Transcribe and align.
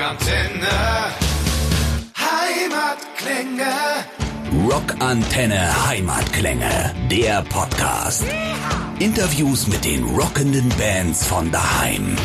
Rockantenne. 0.00 1.12
Heimatklänge. 2.16 3.70
Rockantenne 4.64 5.86
Heimatklänge, 5.88 6.94
der 7.10 7.42
Podcast. 7.42 8.24
Interviews 8.98 9.66
mit 9.66 9.84
den 9.84 10.02
rockenden 10.04 10.70
Bands 10.78 11.26
von 11.26 11.52
daheim. 11.52 12.16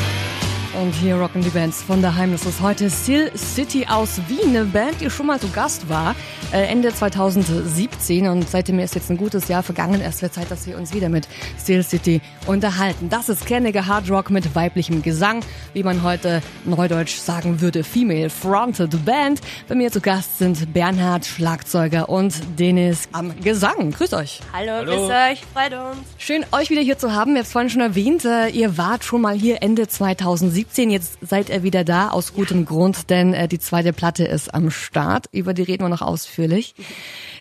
Und 0.81 0.91
hier 0.93 1.15
rocken 1.15 1.41
die 1.41 1.49
Bands 1.49 1.81
von 1.81 2.01
daheim. 2.01 2.33
Das 2.33 2.45
ist 2.45 2.59
heute 2.59 2.89
Still 2.89 3.31
City 3.37 3.87
aus 3.87 4.19
Wien, 4.27 4.49
eine 4.49 4.65
Band, 4.65 4.99
die 4.99 5.09
schon 5.09 5.27
mal 5.27 5.39
zu 5.39 5.49
Gast 5.49 5.87
war, 5.87 6.15
äh, 6.51 6.65
Ende 6.65 6.93
2017. 6.93 8.27
Und 8.27 8.49
seitdem 8.49 8.79
ist 8.79 8.93
jetzt 8.93 9.09
ein 9.09 9.15
gutes 9.15 9.47
Jahr 9.47 9.63
vergangen. 9.63 10.01
Erst 10.01 10.21
wird 10.21 10.33
Zeit, 10.33 10.51
dass 10.51 10.67
wir 10.67 10.77
uns 10.77 10.93
wieder 10.93 11.07
mit 11.07 11.29
Still 11.61 11.81
City 11.81 12.19
unterhalten. 12.45 13.07
Das 13.09 13.29
ist 13.29 13.45
kernige 13.45 13.85
Hard 13.85 14.11
Rock 14.11 14.29
mit 14.31 14.53
weiblichem 14.53 15.01
Gesang, 15.01 15.41
wie 15.73 15.83
man 15.83 16.03
heute 16.03 16.41
neudeutsch 16.65 17.15
sagen 17.15 17.61
würde, 17.61 17.85
Female 17.85 18.29
Fronted 18.29 19.05
Band. 19.05 19.39
Bei 19.69 19.75
mir 19.75 19.91
zu 19.91 20.01
Gast 20.01 20.39
sind 20.39 20.73
Bernhard, 20.73 21.25
Schlagzeuger 21.25 22.09
und 22.09 22.33
Dennis 22.59 23.07
am 23.13 23.39
Gesang. 23.39 23.91
Grüß 23.91 24.13
euch. 24.13 24.41
Hallo, 24.51 24.83
grüß 24.83 25.09
euch, 25.09 25.41
freut 25.53 25.73
uns. 25.73 26.05
Schön, 26.17 26.45
euch 26.51 26.69
wieder 26.69 26.81
hier 26.81 26.97
zu 26.97 27.13
haben. 27.13 27.31
Ihr 27.31 27.37
habt 27.37 27.47
es 27.47 27.53
vorhin 27.53 27.69
schon 27.69 27.81
erwähnt, 27.81 28.25
äh, 28.25 28.49
ihr 28.49 28.77
wart 28.77 29.05
schon 29.05 29.21
mal 29.21 29.35
hier 29.35 29.63
Ende 29.63 29.87
2017. 29.87 30.64
Jetzt 30.73 31.17
seid 31.21 31.49
ihr 31.49 31.63
wieder 31.63 31.83
da, 31.83 32.09
aus 32.09 32.33
gutem 32.33 32.65
Grund, 32.65 33.09
denn 33.09 33.33
äh, 33.33 33.47
die 33.47 33.59
zweite 33.59 33.93
Platte 33.93 34.25
ist 34.25 34.53
am 34.53 34.71
Start. 34.71 35.27
Über 35.31 35.53
die 35.53 35.63
reden 35.63 35.83
wir 35.83 35.89
noch 35.89 36.01
ausführlich. 36.01 36.75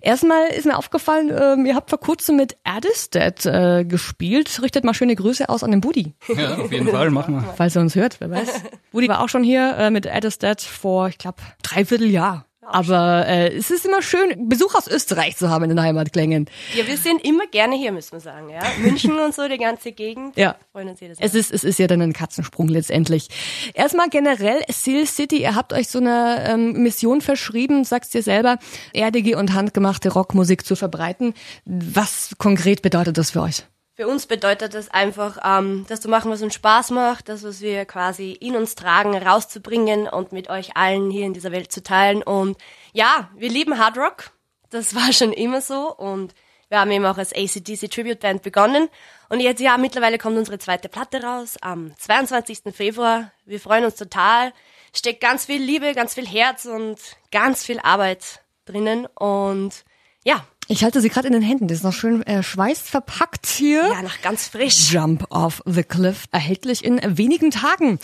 Erstmal 0.01 0.49
ist 0.49 0.67
mir 0.67 0.77
aufgefallen, 0.77 1.31
ähm, 1.31 1.67
ihr 1.67 1.75
habt 1.75 1.91
vor 1.91 1.99
kurzem 1.99 2.37
mit 2.37 2.57
Addisted 2.65 3.47
äh, 3.47 3.85
gespielt. 3.85 4.63
Richtet 4.63 4.85
mal 4.85 4.95
schöne 4.95 5.17
Grüße 5.17 5.49
aus 5.49 5.65
an 5.65 5.71
den 5.71 5.81
Buddy. 5.81 6.15
Ja, 6.37 6.57
auf 6.59 6.71
jeden 6.71 6.89
Fall, 6.89 7.11
machen 7.11 7.35
wir. 7.35 7.55
Falls 7.57 7.75
er 7.75 7.83
uns 7.83 7.95
hört, 7.95 8.21
wer 8.21 8.31
weiß. 8.31 8.63
Buddy 8.93 9.09
war 9.09 9.21
auch 9.21 9.29
schon 9.29 9.43
hier 9.43 9.77
äh, 9.79 9.91
mit 9.91 10.07
Addisted 10.07 10.61
vor, 10.61 11.09
ich 11.09 11.19
glaube, 11.19 11.39
dreiviertel 11.63 12.11
Jahr. 12.11 12.47
Aber 12.67 13.27
äh, 13.27 13.55
es 13.55 13.71
ist 13.71 13.87
immer 13.87 14.03
schön, 14.03 14.49
Besuch 14.49 14.75
aus 14.75 14.87
Österreich 14.87 15.37
zu 15.37 15.51
haben 15.51 15.65
in 15.65 15.71
den 15.71 15.81
Heimatklängen. 15.81 16.47
Ja, 16.75 16.87
wir 16.87 16.97
sind 16.97 17.25
immer 17.25 17.47
gerne 17.47 17.77
hier, 17.77 17.93
müssen 17.93 18.13
wir 18.13 18.21
sagen. 18.21 18.49
Ja? 18.49 18.63
München 18.79 19.19
und 19.19 19.35
so, 19.35 19.49
die 19.49 19.59
ganze 19.59 19.93
Gegend. 19.93 20.37
Ja. 20.37 20.57
Freuen 20.73 20.89
uns 20.89 21.01
jedes 21.01 21.19
Mal. 21.19 21.27
Es 21.27 21.35
ist, 21.35 21.53
es 21.53 21.65
ist 21.65 21.79
ja 21.79 21.87
dann 21.87 22.01
ein 22.01 22.13
Katzensprung 22.13 22.69
letztendlich. 22.69 23.29
Erstmal 23.75 24.09
generell, 24.09 24.63
Seal 24.71 25.07
City, 25.07 25.43
ihr 25.43 25.55
habt 25.55 25.73
euch 25.73 25.89
so 25.89 25.99
eine 25.99 26.45
ähm, 26.49 26.83
Mission 26.83 27.21
verschrieben, 27.21 27.85
sagst 27.85 28.15
ihr 28.15 28.23
selber, 28.23 28.59
erdige 28.93 29.37
und 29.39 29.53
handgemachte 29.53 30.13
Rockmusik 30.13 30.65
zu 30.65 30.77
verbreiten. 30.77 31.35
Was 31.65 32.35
konkret 32.39 32.83
bedeutet 32.83 33.19
das 33.19 33.33
für 33.33 33.43
euch? 33.43 33.65
Für 33.97 34.09
uns 34.09 34.27
bedeutet 34.27 34.75
das 34.75 34.91
einfach, 34.91 35.39
ähm, 35.45 35.87
das 35.89 36.01
zu 36.01 36.09
machen, 36.09 36.29
was 36.29 36.43
uns 36.43 36.55
Spaß 36.55 36.91
macht, 36.91 37.29
das, 37.29 37.45
was 37.45 37.61
wir 37.61 37.85
quasi 37.85 38.33
in 38.33 38.57
uns 38.57 38.75
tragen, 38.75 39.17
rauszubringen 39.17 40.09
und 40.09 40.33
mit 40.33 40.51
euch 40.51 40.77
allen 40.77 41.11
hier 41.11 41.27
in 41.27 41.33
dieser 41.33 41.53
Welt 41.53 41.71
zu 41.71 41.81
teilen. 41.81 42.25
Und 42.25 42.59
ja, 42.93 43.31
wir 43.37 43.49
lieben 43.49 43.79
Hard 43.79 43.97
Rock. 43.97 44.33
Das 44.71 44.97
war 44.97 45.13
schon 45.13 45.33
immer 45.33 45.61
so. 45.61 45.95
Und 45.95 46.35
wir 46.69 46.81
haben 46.81 46.91
eben 46.91 47.07
auch 47.07 47.19
als 47.19 47.33
ACDC 47.33 47.89
Tribute 47.89 48.19
Band 48.19 48.43
begonnen. 48.43 48.89
Und 49.29 49.39
jetzt, 49.39 49.61
ja, 49.61 49.79
mittlerweile 49.79 50.19
kommt 50.19 50.37
unsere 50.37 50.59
zweite 50.59 50.89
Platte 50.89 51.23
raus 51.23 51.57
am 51.61 51.97
22. 51.97 52.75
Februar. 52.75 53.31
Wir 53.45 53.61
freuen 53.61 53.85
uns 53.85 53.95
total. 53.95 54.53
Steckt 54.93 55.21
ganz 55.21 55.45
viel 55.45 55.63
Liebe, 55.63 55.95
ganz 55.95 56.15
viel 56.15 56.27
Herz 56.27 56.65
und 56.65 56.99
ganz 57.31 57.65
viel 57.65 57.79
Arbeit 57.79 58.41
drinnen. 58.65 59.07
Und 59.07 59.85
ja, 60.25 60.45
Ich 60.67 60.83
halte 60.83 61.03
sie 61.03 61.11
gerade 61.11 61.27
in 61.27 61.35
den 61.35 61.43
Händen. 61.43 61.69
Das 61.69 61.79
ist 61.79 61.85
noch 61.85 61.93
schön 61.93 62.23
äh, 62.27 62.43
schweißverpackt 62.43 63.47
hier. 63.47 63.83
ja, 63.83 64.03
noch 64.03 64.23
ganz 64.23 64.49
frisch. 64.49 64.91
Jump 64.91 65.27
off 65.29 65.63
the 65.67 65.83
Cliff, 65.83 66.25
erhältlich 66.33 66.83
in 66.85 67.01
wenigen 67.19 67.51
Tagen. 67.51 67.99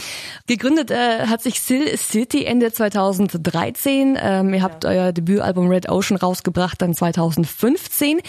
Gegründet 0.47 0.91
äh, 0.91 1.27
hat 1.27 1.43
sich 1.43 1.63
Sil 1.65 1.97
City 1.97 2.45
Ende 2.45 2.71
2013. 2.71 4.19
Ähm, 4.21 4.53
ihr 4.53 4.63
habt 4.63 4.85
euer 4.85 5.13
Debütalbum 5.13 5.69
Red 5.69 5.89
Ocean 5.89 6.19
rausgebracht 6.19 6.83
dann 6.83 6.95
2015. 6.95 8.21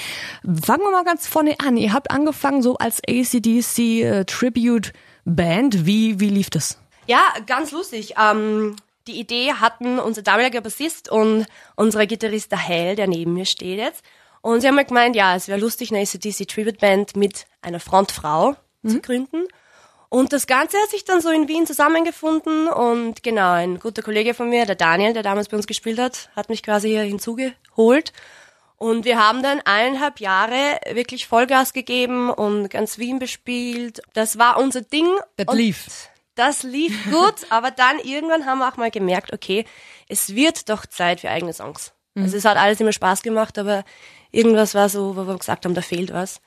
Fangen 0.43 0.81
wir 0.83 0.91
mal 0.91 1.03
ganz 1.03 1.27
vorne 1.27 1.55
an. 1.59 1.75
Ihr 1.75 1.91
habt 1.91 2.09
angefangen 2.09 2.61
so 2.61 2.77
als 2.77 3.01
ACDC 3.05 3.79
äh, 3.79 4.25
Tribute 4.25 4.93
Band. 5.25 5.85
Wie, 5.85 6.21
wie 6.21 6.29
lief 6.29 6.49
das? 6.49 6.77
Ja, 7.05 7.21
ganz 7.47 7.71
lustig. 7.71 8.13
Ähm, 8.17 8.77
die 9.07 9.19
Idee 9.19 9.53
hatten 9.53 9.99
unser 9.99 10.21
damaliger 10.21 10.61
Bassist 10.61 11.09
und 11.09 11.47
unser 11.75 12.05
Gitarrist 12.05 12.51
der 12.51 12.59
Hell, 12.59 12.95
der 12.95 13.07
neben 13.07 13.33
mir 13.33 13.45
steht 13.45 13.77
jetzt. 13.77 14.03
Und 14.41 14.61
sie 14.61 14.67
haben 14.67 14.75
mir 14.75 14.85
gemeint, 14.85 15.15
ja, 15.15 15.35
es 15.35 15.47
wäre 15.47 15.59
lustig, 15.59 15.91
eine 15.91 16.01
ACDC 16.01 16.47
Tribute 16.47 16.79
Band 16.79 17.15
mit 17.15 17.45
einer 17.61 17.79
Frontfrau 17.79 18.55
zu 18.85 18.99
gründen. 19.01 19.45
Und 20.09 20.33
das 20.33 20.45
Ganze 20.45 20.77
hat 20.77 20.89
sich 20.89 21.05
dann 21.05 21.21
so 21.21 21.29
in 21.29 21.47
Wien 21.47 21.65
zusammengefunden 21.65 22.67
und 22.67 23.23
genau, 23.23 23.53
ein 23.53 23.79
guter 23.79 24.01
Kollege 24.01 24.33
von 24.33 24.49
mir, 24.49 24.65
der 24.65 24.75
Daniel, 24.75 25.13
der 25.13 25.23
damals 25.23 25.47
bei 25.47 25.55
uns 25.55 25.67
gespielt 25.67 25.99
hat, 25.99 26.29
hat 26.35 26.49
mich 26.49 26.63
quasi 26.63 26.89
hier 26.89 27.03
hinzugeholt. 27.03 28.11
Und 28.75 29.05
wir 29.05 29.19
haben 29.19 29.41
dann 29.43 29.61
eineinhalb 29.63 30.19
Jahre 30.19 30.79
wirklich 30.91 31.27
Vollgas 31.27 31.71
gegeben 31.71 32.29
und 32.29 32.69
ganz 32.69 32.97
Wien 32.97 33.19
bespielt. 33.19 34.01
Das 34.13 34.37
war 34.37 34.57
unser 34.57 34.81
Ding. 34.81 35.07
Das 35.37 35.55
lief. 35.55 36.09
Das 36.35 36.63
lief 36.63 36.93
gut, 37.11 37.49
aber 37.49 37.71
dann 37.71 37.99
irgendwann 37.99 38.45
haben 38.45 38.59
wir 38.59 38.67
auch 38.67 38.77
mal 38.77 38.91
gemerkt, 38.91 39.31
okay, 39.33 39.65
es 40.09 40.35
wird 40.35 40.67
doch 40.69 40.85
Zeit 40.85 41.21
für 41.21 41.29
eigene 41.29 41.53
Songs. 41.53 41.93
Also 42.15 42.37
es 42.37 42.45
hat 42.45 42.57
alles 42.57 42.79
immer 42.79 42.91
Spaß 42.91 43.21
gemacht, 43.21 43.57
aber 43.57 43.83
irgendwas 44.31 44.75
war 44.75 44.89
so, 44.89 45.15
wo 45.15 45.27
wir 45.27 45.37
gesagt 45.37 45.65
haben, 45.65 45.73
da 45.73 45.81
fehlt 45.81 46.13
was. 46.13 46.41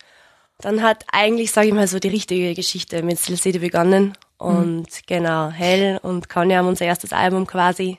Dann 0.59 0.83
hat 0.83 1.05
eigentlich, 1.13 1.53
sage 1.53 1.69
ich 1.69 1.75
mal, 1.75 1.89
so 1.89 1.99
die 1.99 2.09
richtige 2.09 2.55
Geschichte 2.55 3.03
mit 3.03 3.19
Still 3.19 3.37
City 3.37 3.59
begonnen. 3.59 4.13
Und 4.39 5.07
genau, 5.07 5.49
Hell 5.51 5.99
und 6.03 6.29
Conny 6.29 6.55
haben 6.55 6.69
unser 6.69 6.85
erstes 6.85 7.13
Album 7.13 7.47
quasi 7.47 7.99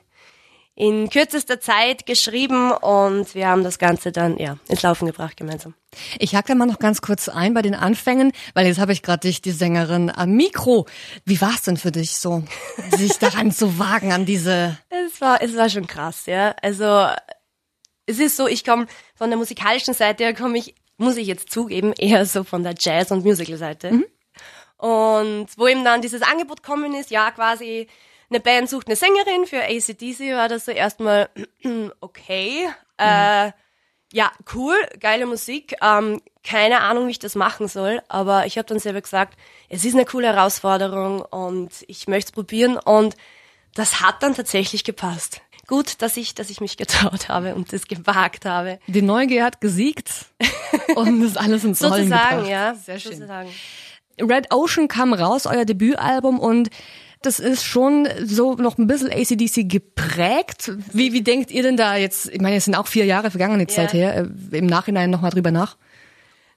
in 0.76 1.08
kürzester 1.08 1.58
Zeit 1.58 2.04
geschrieben 2.04 2.70
und 2.70 3.34
wir 3.34 3.48
haben 3.48 3.64
das 3.64 3.78
Ganze 3.78 4.12
dann 4.12 4.36
ja 4.36 4.58
ins 4.68 4.82
Laufen 4.82 5.06
gebracht 5.06 5.38
gemeinsam. 5.38 5.72
Ich 6.18 6.34
hake 6.34 6.48
da 6.48 6.54
mal 6.54 6.66
noch 6.66 6.78
ganz 6.78 7.00
kurz 7.00 7.30
ein 7.30 7.54
bei 7.54 7.62
den 7.62 7.74
Anfängen, 7.74 8.32
weil 8.52 8.66
jetzt 8.66 8.78
habe 8.78 8.92
ich 8.92 9.02
gerade 9.02 9.20
dich, 9.20 9.40
die 9.40 9.52
Sängerin, 9.52 10.10
am 10.14 10.32
Mikro. 10.32 10.86
Wie 11.24 11.40
war 11.40 11.54
es 11.54 11.62
denn 11.62 11.78
für 11.78 11.92
dich 11.92 12.18
so, 12.18 12.42
sich 12.94 13.18
daran 13.18 13.52
zu 13.52 13.78
wagen, 13.78 14.12
an 14.12 14.26
diese... 14.26 14.76
Es 15.06 15.20
war, 15.20 15.40
es 15.40 15.56
war 15.56 15.70
schon 15.70 15.86
krass, 15.86 16.26
ja. 16.26 16.54
Also 16.60 17.06
es 18.06 18.18
ist 18.18 18.36
so, 18.36 18.46
ich 18.46 18.64
komme 18.64 18.86
von 19.14 19.30
der 19.30 19.38
musikalischen 19.38 19.94
Seite 19.94 20.24
her, 20.24 20.34
komme 20.34 20.58
ich, 20.58 20.74
muss 20.96 21.16
ich 21.16 21.26
jetzt 21.26 21.50
zugeben, 21.50 21.92
eher 21.98 22.24
so 22.24 22.44
von 22.44 22.62
der 22.62 22.74
Jazz- 22.78 23.10
und 23.10 23.24
Musical-Seite. 23.24 23.90
Und 24.78 25.48
wo 25.56 25.66
eben 25.66 25.84
dann 25.84 26.02
dieses 26.02 26.22
Angebot 26.22 26.62
kommen 26.62 26.94
ist, 26.94 27.10
ja, 27.10 27.30
quasi 27.30 27.88
eine 28.28 28.40
Band 28.40 28.68
sucht 28.68 28.88
eine 28.88 28.96
Sängerin 28.96 29.46
für 29.46 29.62
ACDC, 29.62 30.34
war 30.34 30.48
das 30.48 30.64
so 30.64 30.72
erstmal 30.72 31.28
okay. 32.00 32.68
Äh, 32.98 33.52
ja, 34.12 34.32
cool, 34.54 34.76
geile 35.00 35.26
Musik. 35.26 35.76
Ähm, 35.82 36.20
keine 36.42 36.80
Ahnung, 36.80 37.06
wie 37.06 37.12
ich 37.12 37.18
das 37.18 37.34
machen 37.34 37.68
soll, 37.68 38.02
aber 38.08 38.46
ich 38.46 38.56
habe 38.56 38.68
dann 38.68 38.78
selber 38.78 39.00
gesagt, 39.00 39.36
es 39.68 39.84
ist 39.84 39.94
eine 39.94 40.04
coole 40.04 40.28
Herausforderung 40.28 41.20
und 41.22 41.70
ich 41.88 42.06
möchte 42.06 42.28
es 42.28 42.32
probieren 42.32 42.76
und 42.76 43.16
das 43.74 44.00
hat 44.00 44.22
dann 44.22 44.34
tatsächlich 44.34 44.84
gepasst. 44.84 45.42
Gut, 45.66 46.00
dass 46.02 46.16
ich, 46.16 46.34
dass 46.34 46.50
ich 46.50 46.60
mich 46.60 46.76
getraut 46.76 47.28
habe 47.28 47.54
und 47.54 47.72
das 47.72 47.86
gewagt 47.88 48.44
habe. 48.44 48.78
Die 48.86 49.02
Neugier 49.02 49.44
hat 49.44 49.60
gesiegt 49.60 50.10
und 50.94 51.22
ist 51.22 51.38
alles 51.38 51.64
ins 51.64 51.82
Rollen 51.82 52.08
Sozusagen, 52.08 52.36
gebracht. 52.36 52.50
ja. 52.50 52.74
Sehr 52.74 52.98
schön. 53.00 53.12
Sozusagen. 53.12 53.48
Red 54.20 54.52
Ocean 54.52 54.88
kam 54.88 55.12
raus, 55.12 55.46
euer 55.46 55.64
Debütalbum 55.64 56.38
und 56.38 56.70
das 57.22 57.40
ist 57.40 57.64
schon 57.64 58.08
so 58.22 58.54
noch 58.54 58.78
ein 58.78 58.86
bisschen 58.86 59.10
ACDC 59.10 59.68
geprägt. 59.68 60.70
Wie, 60.92 61.12
wie 61.12 61.22
denkt 61.22 61.50
ihr 61.50 61.62
denn 61.62 61.76
da 61.76 61.96
jetzt? 61.96 62.28
Ich 62.30 62.40
meine, 62.40 62.56
es 62.56 62.64
sind 62.66 62.76
auch 62.76 62.86
vier 62.86 63.04
Jahre 63.04 63.30
vergangene 63.30 63.66
Zeit 63.66 63.92
her. 63.92 64.28
Äh, 64.52 64.56
Im 64.58 64.66
Nachhinein 64.66 65.10
nochmal 65.10 65.30
drüber 65.30 65.50
nach. 65.50 65.76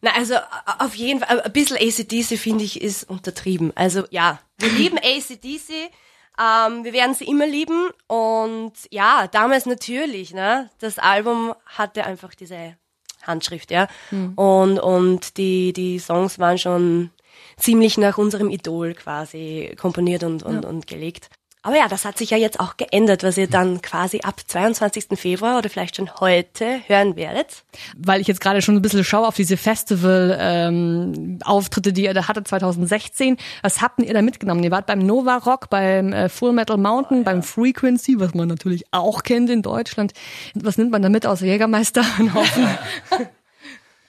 Na, 0.02 0.12
also 0.16 0.36
auf 0.80 0.96
jeden 0.96 1.22
Fall, 1.22 1.42
ein 1.42 1.52
bisschen 1.52 1.76
ACDC 1.78 2.38
finde 2.38 2.64
ich 2.64 2.82
ist 2.82 3.10
untertrieben. 3.10 3.72
Also 3.76 4.04
ja, 4.12 4.40
wir 4.58 4.70
lieben 4.70 4.98
ACDC, 4.98 5.92
ähm, 6.40 6.84
wir 6.84 6.94
werden 6.94 7.14
sie 7.14 7.26
immer 7.26 7.46
lieben 7.46 7.90
und 8.08 8.74
ja, 8.92 9.28
damals 9.28 9.66
natürlich, 9.66 10.34
ne, 10.34 10.70
das 10.80 10.98
Album 10.98 11.54
hatte 11.66 12.06
einfach 12.06 12.34
diese 12.34 12.76
Handschrift, 13.24 13.72
ja, 13.72 13.88
und, 14.36 14.80
und 14.80 15.38
die, 15.38 15.74
die 15.74 16.00
Songs 16.00 16.40
waren 16.40 16.58
schon 16.58 17.12
ziemlich 17.58 17.98
nach 17.98 18.18
unserem 18.18 18.50
Idol 18.50 18.94
quasi 18.94 19.76
komponiert 19.80 20.24
und, 20.24 20.44
und, 20.44 20.66
und 20.66 20.88
gelegt. 20.88 21.30
Aber 21.70 21.78
ja, 21.78 21.88
das 21.88 22.04
hat 22.04 22.18
sich 22.18 22.32
ja 22.32 22.38
jetzt 22.38 22.60
auch 22.60 22.78
geändert, 22.78 23.22
was 23.22 23.38
ihr 23.38 23.46
dann 23.46 23.84
quasi 23.84 24.22
ab 24.24 24.42
22. 24.44 25.06
Februar 25.14 25.60
oder 25.60 25.70
vielleicht 25.70 25.98
schon 25.98 26.10
heute 26.20 26.82
hören 26.88 27.16
werdet. 27.16 27.64
Weil 27.96 28.22
ich 28.22 28.28
jetzt 28.28 28.42
gerade 28.42 28.64
schon 28.64 28.76
ein 28.76 28.82
bisschen 28.82 29.04
schaue 29.04 29.28
auf 29.28 29.36
diese 29.36 29.56
Festival-Auftritte, 29.56 31.94
die 31.94 32.06
ihr 32.06 32.16
da 32.16 32.28
hattet 32.28 32.48
2016. 32.48 33.38
Was 33.62 33.84
habt 33.84 34.00
ihr 34.00 34.16
da 34.16 34.24
mitgenommen? 34.24 34.64
Ihr 34.64 34.72
wart 34.72 34.88
beim 34.88 34.98
Nova 34.98 35.38
Rock, 35.38 35.70
beim 35.70 36.12
äh, 36.12 36.28
Full 36.28 36.54
Metal 36.54 36.78
Mountain, 36.78 37.24
beim 37.24 37.44
Frequency, 37.44 38.20
was 38.20 38.34
man 38.34 38.48
natürlich 38.48 38.86
auch 38.90 39.22
kennt 39.22 39.52
in 39.52 39.62
Deutschland. 39.62 40.14
Was 40.56 40.80
nimmt 40.80 40.90
man 40.90 41.04
da 41.04 41.10
mit 41.10 41.28
außer 41.28 41.46
Jägermeister? 41.46 42.04
Haufen. 42.34 42.68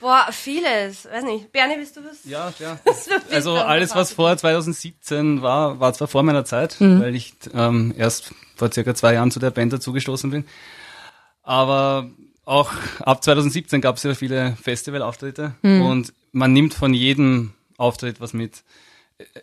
Boah, 0.00 0.28
vieles. 0.32 1.04
Weiß 1.04 1.24
nicht. 1.24 1.52
Bernie, 1.52 1.76
bist 1.76 1.96
du 1.96 2.00
was? 2.02 2.24
Ja, 2.24 2.52
ja. 2.58 2.78
Also 3.30 3.54
alles, 3.54 3.94
was 3.94 4.12
vor 4.12 4.34
2017 4.36 5.42
war, 5.42 5.78
war 5.78 5.92
zwar 5.92 6.08
vor 6.08 6.22
meiner 6.22 6.44
Zeit, 6.44 6.76
weil 7.00 7.14
ich 7.14 7.34
ähm, 7.54 7.94
erst 7.96 8.32
vor 8.56 8.72
circa 8.72 8.94
zwei 8.94 9.14
Jahren 9.14 9.30
zu 9.30 9.38
der 9.40 9.50
Band 9.50 9.72
dazugestoßen 9.72 10.30
bin. 10.30 10.44
Aber 11.42 12.10
auch 12.44 12.72
ab 13.00 13.22
2017 13.22 13.80
gab 13.80 13.96
es 13.96 14.02
ja 14.02 14.14
viele 14.14 14.56
Festivalauftritte 14.62 15.54
und 15.82 16.12
man 16.32 16.52
nimmt 16.52 16.74
von 16.74 16.94
jedem 16.94 17.52
Auftritt 17.76 18.20
was 18.20 18.32
mit. 18.32 18.62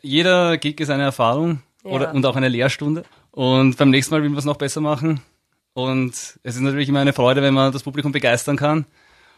Jeder 0.01 0.57
Gig 0.57 0.79
ist 0.79 0.89
eine 0.89 1.03
Erfahrung 1.03 1.61
oder, 1.83 2.13
und 2.13 2.25
auch 2.25 2.35
eine 2.35 2.49
Lehrstunde. 2.49 3.03
Und 3.31 3.77
beim 3.77 3.91
nächsten 3.91 4.13
Mal 4.13 4.23
will 4.23 4.29
man 4.29 4.39
es 4.39 4.45
noch 4.45 4.57
besser 4.57 4.81
machen. 4.81 5.21
Und 5.73 6.13
es 6.13 6.55
ist 6.55 6.59
natürlich 6.59 6.89
immer 6.89 7.01
eine 7.01 7.13
Freude, 7.13 7.41
wenn 7.43 7.53
man 7.53 7.71
das 7.71 7.83
Publikum 7.83 8.11
begeistern 8.11 8.57
kann. 8.57 8.85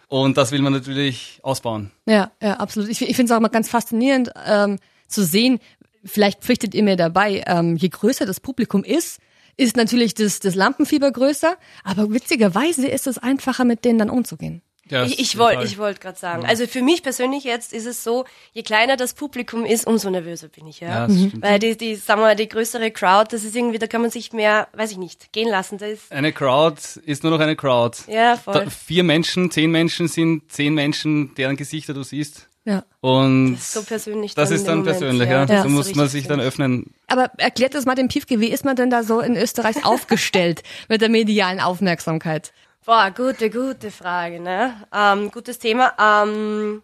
Und 0.09 0.38
das 0.38 0.51
will 0.51 0.61
man 0.61 0.73
natürlich 0.73 1.39
ausbauen. 1.44 1.91
Ja, 2.06 2.31
ja, 2.41 2.56
absolut. 2.56 2.89
Ich, 2.89 3.01
ich 3.01 3.15
finde 3.15 3.31
es 3.31 3.38
auch 3.38 3.41
mal 3.41 3.47
ganz 3.47 3.69
faszinierend 3.69 4.31
ähm, 4.45 4.79
zu 5.07 5.23
sehen, 5.23 5.59
vielleicht 6.03 6.41
pflichtet 6.41 6.73
ihr 6.73 6.83
mir 6.83 6.95
dabei, 6.95 7.44
ähm, 7.45 7.77
je 7.77 7.89
größer 7.89 8.25
das 8.25 8.39
Publikum 8.39 8.83
ist, 8.83 9.19
ist 9.56 9.75
natürlich 9.75 10.15
das, 10.15 10.39
das 10.39 10.56
Lampenfieber 10.56 11.11
größer, 11.11 11.56
aber 11.83 12.11
witzigerweise 12.11 12.88
ist 12.88 13.07
es 13.07 13.17
einfacher, 13.17 13.65
mit 13.65 13.85
denen 13.85 14.00
dann 14.00 14.09
umzugehen. 14.09 14.61
Ja, 14.89 15.03
Ich, 15.06 15.19
ich 15.19 15.38
wollte 15.38 15.63
ich 15.63 15.77
wollte 15.77 16.00
gerade 16.00 16.18
sagen. 16.18 16.45
Also 16.45 16.68
für 16.68 16.81
mich 16.81 17.03
persönlich 17.03 17.44
jetzt 17.44 17.74
ist 17.74 17.86
es 17.86 18.03
so, 18.03 18.25
je 18.53 18.63
kleiner 18.63 18.97
das 18.97 19.13
Publikum 19.13 19.65
ist, 19.65 19.86
umso 19.88 20.09
nervöser 20.09 20.47
bin 20.47 20.68
ich, 20.68 20.80
ja. 20.80 20.89
Ja, 20.89 21.07
das 21.07 21.18
stimmt. 21.18 21.44
Weil 21.44 21.59
die, 21.59 21.77
die, 21.77 21.95
sagen 21.95 22.21
wir 22.21 22.27
mal, 22.27 22.36
die 22.36 22.50
größere 22.50 22.91
Crowd, 22.91 23.27
das 23.31 23.44
ist 23.44 23.56
irgendwie, 23.56 23.80
da 23.80 23.88
kann 23.88 24.01
man 24.01 24.12
sich 24.12 24.33
mehr, 24.33 24.68
weiß 24.74 24.91
ich 24.91 24.97
nicht, 24.97 25.31
gehen 25.31 25.50
lassen. 25.50 25.77
Das 25.77 25.89
ist, 25.89 26.12
Eine 26.12 26.33
Crowd 26.33 26.81
ist 27.06 27.24
nur 27.24 27.31
noch 27.31 27.39
eine 27.39 27.56
Crowd. 27.56 27.97
ja, 28.07 28.36
voll. 28.38 28.65
Da, 28.65 28.69
vier 28.69 29.03
Menschen, 29.03 29.51
zehn 29.51 29.71
Menschen 29.71 30.07
sind 30.07 30.51
zehn 30.51 30.74
Menschen, 30.74 31.33
deren 31.36 31.56
Gesichter 31.56 31.94
du 31.94 32.03
siehst. 32.03 32.47
Ja. 32.65 32.83
Und 33.00 33.53
Das 33.53 33.62
ist 33.62 33.74
so 33.74 33.83
persönlich 33.83 34.36
das 34.36 34.50
dann 34.50 34.57
ist 34.57 34.68
dann 34.68 34.83
persönlich, 34.83 35.30
ja. 35.30 35.39
ja. 35.39 35.45
Das 35.45 35.63
So 35.63 35.69
muss 35.69 35.95
man 35.95 36.07
sich 36.07 36.27
dann 36.27 36.39
öffnen. 36.39 36.94
Aber 37.07 37.31
erklärt 37.38 37.74
das 37.74 37.86
mal 37.86 37.95
dem 37.95 38.09
Piefke, 38.09 38.39
wie 38.39 38.50
ist 38.50 38.65
man 38.65 38.75
denn 38.75 38.89
da 38.89 39.03
so 39.03 39.21
in 39.21 39.36
Österreich 39.36 39.86
aufgestellt 39.86 40.62
mit 40.89 41.01
der 41.01 41.09
medialen 41.09 41.59
Aufmerksamkeit? 41.59 42.51
Boah, 42.85 43.11
gute, 43.11 43.49
gute 43.49 43.91
Frage, 43.91 44.39
ne? 44.39 44.73
Ähm, 44.93 45.31
gutes 45.31 45.59
Thema. 45.59 45.93
Ähm, 45.99 46.81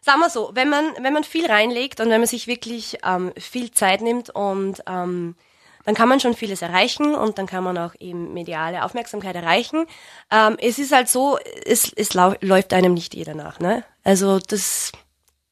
sagen 0.00 0.20
wir 0.20 0.30
so, 0.30 0.50
wenn 0.54 0.68
man, 0.68 0.92
wenn 1.00 1.12
man 1.12 1.24
viel 1.24 1.46
reinlegt 1.46 2.00
und 2.00 2.10
wenn 2.10 2.20
man 2.20 2.26
sich 2.26 2.46
wirklich 2.46 2.98
ähm, 3.04 3.32
viel 3.38 3.70
Zeit 3.70 4.00
nimmt 4.00 4.30
und 4.30 4.82
ähm, 4.86 5.36
dann 5.84 5.94
kann 5.94 6.08
man 6.08 6.20
schon 6.20 6.34
vieles 6.34 6.60
erreichen 6.60 7.14
und 7.14 7.38
dann 7.38 7.46
kann 7.46 7.64
man 7.64 7.78
auch 7.78 7.94
eben 7.98 8.34
mediale 8.34 8.84
Aufmerksamkeit 8.84 9.36
erreichen. 9.36 9.86
Ähm, 10.30 10.56
es 10.60 10.78
ist 10.78 10.92
halt 10.92 11.08
so, 11.08 11.38
es, 11.64 11.90
es 11.94 12.12
läuft 12.14 12.74
einem 12.74 12.92
nicht 12.92 13.14
jeder 13.14 13.34
nach, 13.34 13.60
ne? 13.60 13.84
Also 14.04 14.38
das 14.38 14.92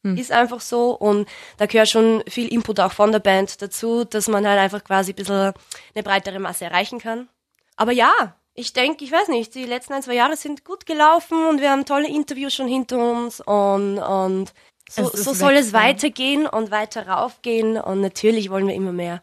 ist 0.02 0.30
einfach 0.30 0.60
so 0.60 0.90
und 0.92 1.28
da 1.56 1.66
gehört 1.66 1.88
schon 1.88 2.22
viel 2.28 2.46
Input 2.52 2.78
auch 2.80 2.92
von 2.92 3.12
der 3.12 3.18
Band 3.18 3.60
dazu, 3.60 4.04
dass 4.04 4.28
man 4.28 4.46
halt 4.46 4.58
einfach 4.58 4.84
quasi 4.84 5.12
ein 5.12 5.16
bisschen 5.16 5.52
eine 5.94 6.02
breitere 6.04 6.38
Masse 6.38 6.64
erreichen 6.64 6.98
kann. 6.98 7.28
Aber 7.76 7.92
ja, 7.92 8.36
ich 8.56 8.72
denke, 8.72 9.04
ich 9.04 9.12
weiß 9.12 9.28
nicht, 9.28 9.54
die 9.54 9.64
letzten 9.64 9.92
ein, 9.92 10.02
zwei 10.02 10.14
Jahre 10.14 10.36
sind 10.36 10.64
gut 10.64 10.86
gelaufen 10.86 11.46
und 11.46 11.60
wir 11.60 11.70
haben 11.70 11.84
tolle 11.84 12.08
Interviews 12.08 12.54
schon 12.54 12.66
hinter 12.66 12.98
uns 12.98 13.40
und, 13.40 13.98
und 13.98 14.52
so, 14.88 15.10
so 15.12 15.34
soll 15.34 15.54
es 15.54 15.72
weitergehen 15.72 16.46
und 16.46 16.70
weiter 16.70 17.06
raufgehen 17.06 17.76
und 17.76 18.00
natürlich 18.00 18.50
wollen 18.50 18.66
wir 18.66 18.74
immer 18.74 18.92
mehr. 18.92 19.22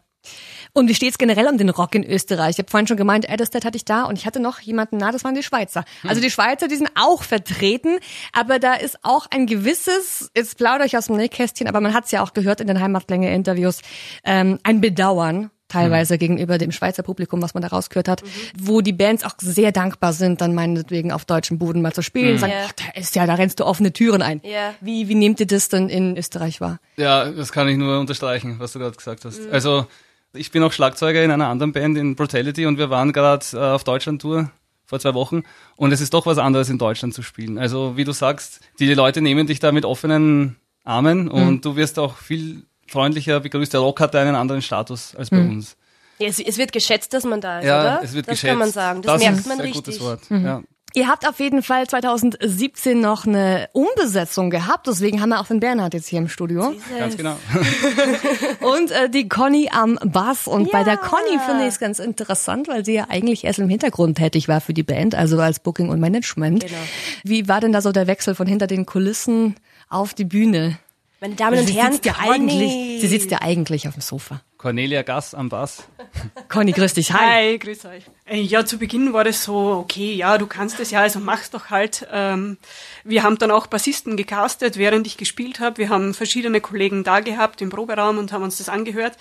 Und 0.72 0.88
wie 0.88 0.94
steht's 0.94 1.18
generell 1.18 1.46
um 1.48 1.58
den 1.58 1.68
Rock 1.68 1.94
in 1.94 2.04
Österreich? 2.04 2.50
Ich 2.50 2.58
habe 2.58 2.70
vorhin 2.70 2.86
schon 2.86 2.96
gemeint, 2.96 3.28
Edelstedt 3.28 3.64
hatte 3.64 3.76
ich 3.76 3.84
da 3.84 4.04
und 4.04 4.18
ich 4.18 4.26
hatte 4.26 4.40
noch 4.40 4.60
jemanden, 4.60 4.96
na, 4.96 5.12
das 5.12 5.22
waren 5.22 5.34
die 5.34 5.42
Schweizer. 5.42 5.84
Also 6.06 6.20
die 6.20 6.30
Schweizer, 6.30 6.66
die 6.66 6.76
sind 6.76 6.90
auch 6.94 7.22
vertreten, 7.22 7.98
aber 8.32 8.58
da 8.58 8.74
ist 8.74 8.98
auch 9.02 9.26
ein 9.30 9.46
gewisses, 9.46 10.30
jetzt 10.36 10.56
plaudere 10.58 10.86
ich 10.86 10.96
aus 10.96 11.06
dem 11.06 11.16
Nähkästchen, 11.16 11.68
aber 11.68 11.80
man 11.80 11.92
hat 11.92 12.06
es 12.06 12.10
ja 12.10 12.22
auch 12.22 12.32
gehört 12.32 12.60
in 12.60 12.66
den 12.66 12.80
Heimatlänge-Interviews, 12.80 13.82
ähm, 14.24 14.58
ein 14.62 14.80
Bedauern 14.80 15.50
teilweise 15.74 16.18
gegenüber 16.18 16.58
dem 16.58 16.72
Schweizer 16.72 17.02
Publikum, 17.02 17.42
was 17.42 17.54
man 17.54 17.62
da 17.62 17.68
rausgehört 17.68 18.08
hat, 18.08 18.22
wo 18.58 18.80
die 18.80 18.92
Bands 18.92 19.24
auch 19.24 19.34
sehr 19.38 19.72
dankbar 19.72 20.12
sind, 20.12 20.40
dann 20.40 20.54
meinetwegen 20.54 21.12
auf 21.12 21.24
deutschem 21.24 21.58
Boden 21.58 21.82
mal 21.82 21.92
zu 21.92 22.02
spielen, 22.02 22.38
sagen, 22.38 22.52
Ja. 22.52 22.64
ach, 22.68 22.72
da 22.72 22.98
ist 23.00 23.14
ja, 23.16 23.26
da 23.26 23.34
rennst 23.34 23.60
du 23.60 23.64
offene 23.66 23.92
Türen 23.92 24.22
ein. 24.22 24.40
Ja. 24.44 24.74
Wie, 24.80 25.08
wie 25.08 25.14
nehmt 25.14 25.40
ihr 25.40 25.46
das 25.46 25.68
denn 25.68 25.88
in 25.88 26.16
Österreich 26.16 26.60
wahr? 26.60 26.78
Ja, 26.96 27.30
das 27.30 27.52
kann 27.52 27.68
ich 27.68 27.76
nur 27.76 28.00
unterstreichen, 28.00 28.56
was 28.58 28.72
du 28.72 28.78
gerade 28.78 28.96
gesagt 28.96 29.24
Mhm. 29.24 29.28
hast. 29.28 29.48
Also 29.50 29.86
ich 30.32 30.50
bin 30.50 30.62
auch 30.62 30.72
Schlagzeuger 30.72 31.22
in 31.22 31.30
einer 31.30 31.48
anderen 31.48 31.72
Band 31.72 31.96
in 31.98 32.16
Brutality 32.16 32.66
und 32.66 32.78
wir 32.78 32.90
waren 32.90 33.12
gerade 33.12 33.44
äh, 33.52 33.56
auf 33.58 33.84
Deutschland-Tour 33.84 34.50
vor 34.86 35.00
zwei 35.00 35.14
Wochen 35.14 35.42
und 35.76 35.92
es 35.92 36.00
ist 36.00 36.12
doch 36.12 36.26
was 36.26 36.38
anderes 36.38 36.68
in 36.70 36.78
Deutschland 36.78 37.14
zu 37.14 37.22
spielen. 37.22 37.56
Also 37.58 37.96
wie 37.96 38.04
du 38.04 38.12
sagst, 38.12 38.60
die 38.78 38.92
Leute 38.94 39.20
nehmen 39.22 39.46
dich 39.46 39.58
da 39.60 39.72
mit 39.72 39.84
offenen 39.84 40.56
Armen 40.84 41.28
und 41.28 41.64
du 41.64 41.76
wirst 41.76 41.98
auch 41.98 42.16
viel 42.18 42.64
freundlicher 42.88 43.40
begrüßt. 43.40 43.72
Der 43.72 43.80
Rock 43.80 44.00
hat 44.00 44.14
einen 44.16 44.34
anderen 44.34 44.62
Status 44.62 45.14
als 45.16 45.30
bei 45.30 45.38
uns. 45.40 45.76
Ja, 46.18 46.28
es, 46.28 46.38
es 46.38 46.58
wird 46.58 46.72
geschätzt, 46.72 47.12
dass 47.12 47.24
man 47.24 47.40
da 47.40 47.58
ist, 47.58 47.66
Ja, 47.66 47.80
oder? 47.80 48.00
es 48.04 48.14
wird 48.14 48.28
das 48.28 48.34
geschätzt. 48.34 48.50
kann 48.50 48.58
man 48.58 48.70
sagen. 48.70 49.02
Das, 49.02 49.20
merkt 49.20 49.38
ist 49.38 49.46
man 49.48 49.58
ein 49.58 49.62
richtig. 49.62 49.84
gutes 49.84 50.00
Wort. 50.00 50.20
Ja. 50.30 50.62
Ihr 50.96 51.08
habt 51.08 51.26
auf 51.28 51.40
jeden 51.40 51.64
Fall 51.64 51.88
2017 51.88 53.00
noch 53.00 53.26
eine 53.26 53.68
Umbesetzung 53.72 54.48
gehabt, 54.48 54.86
deswegen 54.86 55.20
haben 55.20 55.30
wir 55.30 55.40
auch 55.40 55.48
den 55.48 55.58
Bernhard 55.58 55.92
jetzt 55.92 56.06
hier 56.06 56.20
im 56.20 56.28
Studio. 56.28 56.72
Ganz 56.96 57.16
genau. 57.16 57.36
Und 58.60 58.90
äh, 58.92 59.10
die 59.10 59.28
Conny 59.28 59.68
am 59.72 59.98
Bass. 60.04 60.46
Und 60.46 60.70
bei 60.70 60.84
der 60.84 60.94
Ja. 60.94 61.00
Conny 61.00 61.38
finde 61.44 61.62
ich 61.62 61.70
es 61.70 61.78
ganz 61.80 61.98
interessant, 61.98 62.68
weil 62.68 62.84
sie 62.84 62.94
ja 62.94 63.06
eigentlich 63.08 63.42
erst 63.44 63.58
im 63.58 63.68
Hintergrund 63.68 64.18
tätig 64.18 64.46
war 64.46 64.60
für 64.60 64.72
die 64.72 64.84
Band, 64.84 65.16
also 65.16 65.40
als 65.40 65.58
Booking 65.58 65.88
und 65.88 65.98
Management. 65.98 66.64
Genau. 66.66 66.78
Wie 67.24 67.48
war 67.48 67.60
denn 67.60 67.72
da 67.72 67.80
so 67.80 67.90
der 67.90 68.06
Wechsel 68.06 68.36
von 68.36 68.46
hinter 68.46 68.68
den 68.68 68.86
Kulissen 68.86 69.56
auf 69.88 70.14
die 70.14 70.24
Bühne? 70.24 70.78
Meine 71.24 71.36
Damen 71.36 71.58
und 71.58 71.66
sie 71.66 71.72
Herren, 71.72 71.92
sitzt 71.92 72.04
ja 72.04 72.16
eigentlich, 72.18 73.00
sie 73.00 73.06
sitzt 73.06 73.30
ja 73.30 73.38
eigentlich 73.40 73.88
auf 73.88 73.94
dem 73.94 74.02
Sofa. 74.02 74.42
Cornelia 74.58 75.00
Gass 75.00 75.34
am 75.34 75.48
Bass. 75.48 75.88
Conny, 76.50 76.72
grüß 76.72 76.92
dich. 76.92 77.14
Hi. 77.14 77.52
Hi, 77.52 77.58
grüß 77.58 77.86
euch. 77.86 78.04
Äh, 78.26 78.42
Ja, 78.42 78.66
zu 78.66 78.76
Beginn 78.76 79.14
war 79.14 79.24
das 79.24 79.42
so, 79.42 79.56
okay, 79.56 80.12
ja, 80.12 80.36
du 80.36 80.46
kannst 80.46 80.80
es 80.80 80.90
ja, 80.90 81.00
also 81.00 81.20
mach's 81.20 81.50
doch 81.50 81.70
halt. 81.70 82.06
Ähm, 82.12 82.58
wir 83.04 83.22
haben 83.22 83.38
dann 83.38 83.50
auch 83.50 83.68
Bassisten 83.68 84.18
gecastet, 84.18 84.76
während 84.76 85.06
ich 85.06 85.16
gespielt 85.16 85.60
habe. 85.60 85.78
Wir 85.78 85.88
haben 85.88 86.12
verschiedene 86.12 86.60
Kollegen 86.60 87.04
da 87.04 87.20
gehabt 87.20 87.62
im 87.62 87.70
Proberaum 87.70 88.18
und 88.18 88.30
haben 88.30 88.42
uns 88.42 88.58
das 88.58 88.68
angehört. 88.68 89.16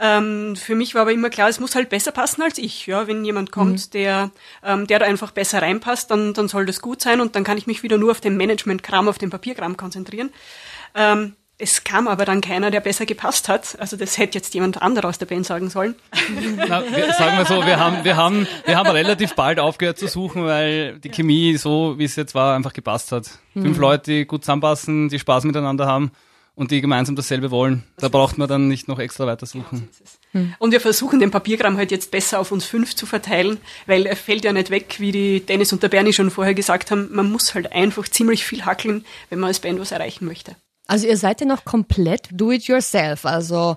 Ähm, 0.00 0.54
für 0.54 0.76
mich 0.76 0.94
war 0.94 1.02
aber 1.02 1.12
immer 1.12 1.30
klar, 1.30 1.48
es 1.48 1.58
muss 1.58 1.74
halt 1.74 1.88
besser 1.88 2.12
passen 2.12 2.42
als 2.42 2.58
ich. 2.58 2.86
Ja, 2.86 3.08
wenn 3.08 3.24
jemand 3.24 3.50
kommt, 3.50 3.92
der, 3.94 4.30
ähm, 4.62 4.86
der 4.86 5.00
da 5.00 5.06
einfach 5.06 5.32
besser 5.32 5.62
reinpasst, 5.62 6.12
dann, 6.12 6.32
dann 6.32 6.46
soll 6.46 6.64
das 6.64 6.80
gut 6.80 7.02
sein 7.02 7.20
und 7.20 7.34
dann 7.34 7.42
kann 7.42 7.58
ich 7.58 7.66
mich 7.66 7.82
wieder 7.82 7.98
nur 7.98 8.12
auf 8.12 8.20
den 8.20 8.36
Management-Kram, 8.36 9.08
auf 9.08 9.18
den 9.18 9.30
Papierkram 9.30 9.76
konzentrieren. 9.76 10.30
Ähm, 10.94 11.34
es 11.60 11.84
kam 11.84 12.08
aber 12.08 12.24
dann 12.24 12.40
keiner, 12.40 12.70
der 12.70 12.80
besser 12.80 13.06
gepasst 13.06 13.48
hat. 13.48 13.76
Also 13.78 13.96
das 13.96 14.18
hätte 14.18 14.38
jetzt 14.38 14.54
jemand 14.54 14.80
anderer 14.80 15.08
aus 15.08 15.18
der 15.18 15.26
Band 15.26 15.46
sagen 15.46 15.70
sollen. 15.70 15.94
Na, 16.56 16.82
wir, 16.82 17.12
sagen 17.12 17.38
wir 17.38 17.44
so, 17.44 17.64
wir 17.64 17.78
haben, 17.78 18.04
wir 18.04 18.16
haben, 18.16 18.46
wir 18.64 18.76
haben 18.76 18.90
relativ 18.90 19.34
bald 19.34 19.60
aufgehört 19.60 19.98
zu 19.98 20.08
suchen, 20.08 20.44
weil 20.44 20.98
die 20.98 21.10
Chemie 21.10 21.56
so, 21.56 21.98
wie 21.98 22.04
es 22.04 22.16
jetzt 22.16 22.34
war, 22.34 22.56
einfach 22.56 22.72
gepasst 22.72 23.12
hat. 23.12 23.30
Fünf 23.52 23.78
Leute, 23.78 24.10
die 24.10 24.24
gut 24.24 24.44
zusammenpassen, 24.44 25.08
die 25.08 25.18
Spaß 25.18 25.44
miteinander 25.44 25.86
haben 25.86 26.12
und 26.54 26.70
die 26.70 26.80
gemeinsam 26.80 27.16
dasselbe 27.16 27.50
wollen. 27.50 27.84
Da 27.96 28.08
braucht 28.08 28.38
man 28.38 28.48
dann 28.48 28.68
nicht 28.68 28.88
noch 28.88 28.98
extra 28.98 29.26
weiter 29.26 29.46
suchen. 29.46 29.88
Und 30.58 30.72
wir 30.72 30.80
versuchen 30.80 31.18
den 31.18 31.30
Papierkram 31.30 31.76
halt 31.76 31.90
jetzt 31.90 32.10
besser 32.10 32.38
auf 32.38 32.52
uns 32.52 32.64
fünf 32.64 32.94
zu 32.94 33.06
verteilen, 33.06 33.58
weil 33.86 34.06
er 34.06 34.16
fällt 34.16 34.44
ja 34.44 34.52
nicht 34.52 34.70
weg, 34.70 34.96
wie 34.98 35.10
die 35.10 35.40
Dennis 35.40 35.72
und 35.72 35.82
der 35.82 35.88
Bernie 35.88 36.12
schon 36.12 36.30
vorher 36.30 36.54
gesagt 36.54 36.90
haben. 36.90 37.08
Man 37.12 37.32
muss 37.32 37.54
halt 37.54 37.72
einfach 37.72 38.08
ziemlich 38.08 38.44
viel 38.44 38.64
hackeln, 38.64 39.04
wenn 39.28 39.40
man 39.40 39.48
als 39.48 39.60
Band 39.60 39.80
was 39.80 39.90
erreichen 39.90 40.26
möchte. 40.26 40.54
Also 40.90 41.06
ihr 41.06 41.16
seid 41.16 41.40
ja 41.40 41.46
noch 41.46 41.64
komplett 41.64 42.28
do 42.32 42.50
it 42.50 42.64
yourself. 42.64 43.24
Also 43.24 43.76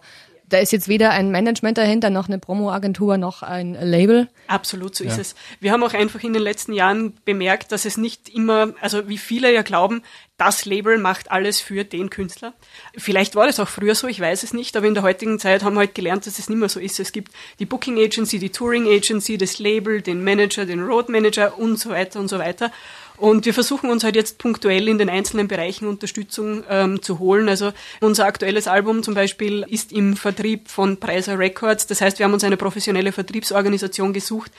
da 0.50 0.58
ist 0.58 0.72
jetzt 0.72 0.88
weder 0.88 1.12
ein 1.12 1.30
Management 1.30 1.78
dahinter, 1.78 2.10
noch 2.10 2.28
eine 2.28 2.40
Promo-Agentur, 2.40 3.18
noch 3.18 3.44
ein 3.44 3.76
Label. 3.76 4.30
Absolut, 4.48 4.96
so 4.96 5.04
ist 5.04 5.20
es. 5.20 5.36
Wir 5.60 5.72
haben 5.72 5.84
auch 5.84 5.94
einfach 5.94 6.24
in 6.24 6.34
den 6.34 6.42
letzten 6.42 6.74
Jahren 6.74 7.14
bemerkt, 7.24 7.72
dass 7.72 7.86
es 7.86 7.98
nicht 7.98 8.30
immer, 8.30 8.74
also 8.82 9.08
wie 9.08 9.20
viele 9.20 9.54
ja 9.54 9.62
glauben, 9.62 10.02
das 10.38 10.66
Label 10.66 10.98
macht 10.98 11.32
alles 11.32 11.62
für 11.62 11.84
den 11.84 12.10
Künstler. 12.10 12.54
Vielleicht 12.98 13.36
war 13.36 13.46
das 13.46 13.60
auch 13.60 13.68
früher 13.68 13.94
so, 13.94 14.08
ich 14.08 14.20
weiß 14.20 14.42
es 14.42 14.54
nicht, 14.54 14.76
aber 14.76 14.88
in 14.88 14.96
der 14.96 15.04
heutigen 15.04 15.38
Zeit 15.38 15.64
haben 15.64 15.76
wir 15.76 15.82
halt 15.82 15.96
gelernt, 15.96 16.26
dass 16.26 16.40
es 16.40 16.50
nicht 16.50 16.58
mehr 16.58 16.70
so 16.70 16.80
ist. 16.80 17.00
Es 17.00 17.12
gibt 17.12 17.32
die 17.60 17.66
Booking 17.66 18.00
Agency, 18.00 18.40
die 18.40 18.50
Touring 18.50 18.88
Agency, 18.88 19.38
das 19.38 19.60
Label, 19.60 20.02
den 20.02 20.24
Manager, 20.24 20.66
den 20.66 20.84
Road 20.84 21.10
Manager 21.10 21.60
und 21.60 21.78
so 21.78 21.92
weiter 21.92 22.20
und 22.20 22.28
so 22.28 22.40
weiter. 22.40 22.72
Und 23.18 23.46
wir 23.46 23.54
versuchen 23.54 23.90
uns 23.90 24.04
halt 24.04 24.16
jetzt 24.16 24.40
punktuell 24.40 24.88
in 24.88 24.98
den 24.98 25.10
einzelnen 25.10 25.48
Bereichen 25.48 25.88
Unterstützung 25.88 26.64
ähm, 26.70 27.02
zu 27.02 27.20
holen. 27.20 27.48
Also 27.48 27.72
unser 28.02 28.26
aktuelles 28.26 28.68
Album 28.68 29.04
zum 29.04 29.14
Beispiel 29.14 29.66
ist 29.70 29.92
im 29.92 30.16
Vertrieb 30.16 30.68
von 30.68 30.98
Preiser 30.98 31.38
Records. 31.38 31.86
Das 31.86 32.02
heißt, 32.02 32.18
wir 32.18 32.26
haben 32.26 32.34
uns 32.34 32.44
eine 32.44 32.58
professionelle 32.58 33.12
Vertriebsorganisation 33.12 34.14
gesucht, 34.14 34.52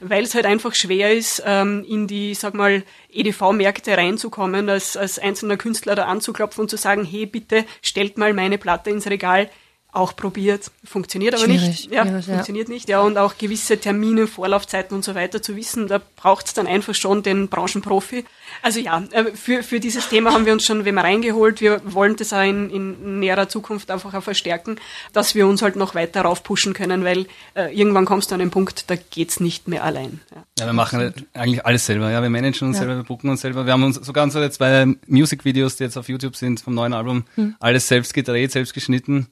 weil 0.00 0.24
es 0.24 0.34
halt 0.34 0.44
einfach 0.44 0.74
schwer 0.74 1.12
ist, 1.12 1.42
ähm, 1.46 1.84
in 1.88 2.06
die, 2.06 2.34
sag 2.34 2.54
mal, 2.54 2.82
EDV-Märkte 3.12 3.96
reinzukommen, 3.96 4.68
als, 4.68 4.96
als 4.96 5.18
einzelner 5.18 5.56
Künstler 5.56 5.94
da 5.94 6.04
anzuklopfen 6.04 6.62
und 6.62 6.68
zu 6.68 6.76
sagen, 6.76 7.04
hey, 7.04 7.24
bitte 7.24 7.64
stellt 7.80 8.18
mal 8.18 8.34
meine 8.34 8.58
Platte 8.58 8.90
ins 8.90 9.06
Regal 9.06 9.48
auch 9.92 10.16
probiert, 10.16 10.70
funktioniert 10.84 11.34
aber 11.34 11.44
Schwierig, 11.44 11.68
nicht. 11.68 11.92
Ja, 11.92 12.04
schwierig, 12.04 12.26
ja. 12.26 12.34
funktioniert 12.34 12.68
nicht. 12.70 12.88
Ja, 12.88 13.00
und 13.02 13.18
auch 13.18 13.36
gewisse 13.36 13.78
Termine, 13.78 14.26
Vorlaufzeiten 14.26 14.96
und 14.96 15.04
so 15.04 15.14
weiter 15.14 15.42
zu 15.42 15.54
wissen, 15.54 15.86
da 15.86 16.00
braucht 16.16 16.46
es 16.46 16.54
dann 16.54 16.66
einfach 16.66 16.94
schon 16.94 17.22
den 17.22 17.48
Branchenprofi. 17.48 18.24
Also 18.62 18.80
ja, 18.80 19.04
äh, 19.10 19.32
für, 19.34 19.62
für 19.62 19.80
dieses 19.80 20.08
Thema 20.08 20.32
haben 20.32 20.46
wir 20.46 20.54
uns 20.54 20.64
schon 20.64 20.86
wenn 20.86 20.94
wir 20.94 21.04
reingeholt. 21.04 21.60
Wir 21.60 21.82
wollen 21.84 22.16
das 22.16 22.32
auch 22.32 22.42
in, 22.42 22.70
in 22.70 23.20
näherer 23.20 23.50
Zukunft 23.50 23.90
einfach 23.90 24.14
auch 24.14 24.22
verstärken, 24.22 24.76
dass 25.12 25.34
wir 25.34 25.46
uns 25.46 25.60
halt 25.60 25.76
noch 25.76 25.94
weiter 25.94 26.22
raufpushen 26.22 26.72
können, 26.72 27.04
weil 27.04 27.26
äh, 27.54 27.76
irgendwann 27.76 28.06
kommst 28.06 28.30
du 28.30 28.34
an 28.34 28.40
den 28.40 28.50
Punkt, 28.50 28.88
da 28.88 28.96
geht's 28.96 29.40
nicht 29.40 29.68
mehr 29.68 29.84
allein. 29.84 30.20
Ja. 30.34 30.42
Ja, 30.58 30.66
wir 30.66 30.72
machen 30.72 31.12
eigentlich 31.34 31.66
alles 31.66 31.84
selber. 31.84 32.10
Ja, 32.10 32.22
wir 32.22 32.30
managen 32.30 32.68
uns 32.68 32.78
selber, 32.78 32.96
wir 32.96 33.04
booken 33.04 33.28
uns 33.28 33.42
selber. 33.42 33.66
Wir 33.66 33.72
haben 33.74 33.82
uns 33.82 33.96
sogar 33.96 34.24
unsere 34.24 34.50
zwei 34.50 34.86
Musikvideos, 35.06 35.76
die 35.76 35.84
jetzt 35.84 35.98
auf 35.98 36.08
YouTube 36.08 36.36
sind, 36.36 36.60
vom 36.60 36.74
neuen 36.74 36.94
Album, 36.94 37.24
alles 37.58 37.88
selbst 37.88 38.14
gedreht, 38.14 38.52
selbst 38.52 38.72
geschnitten. 38.72 39.28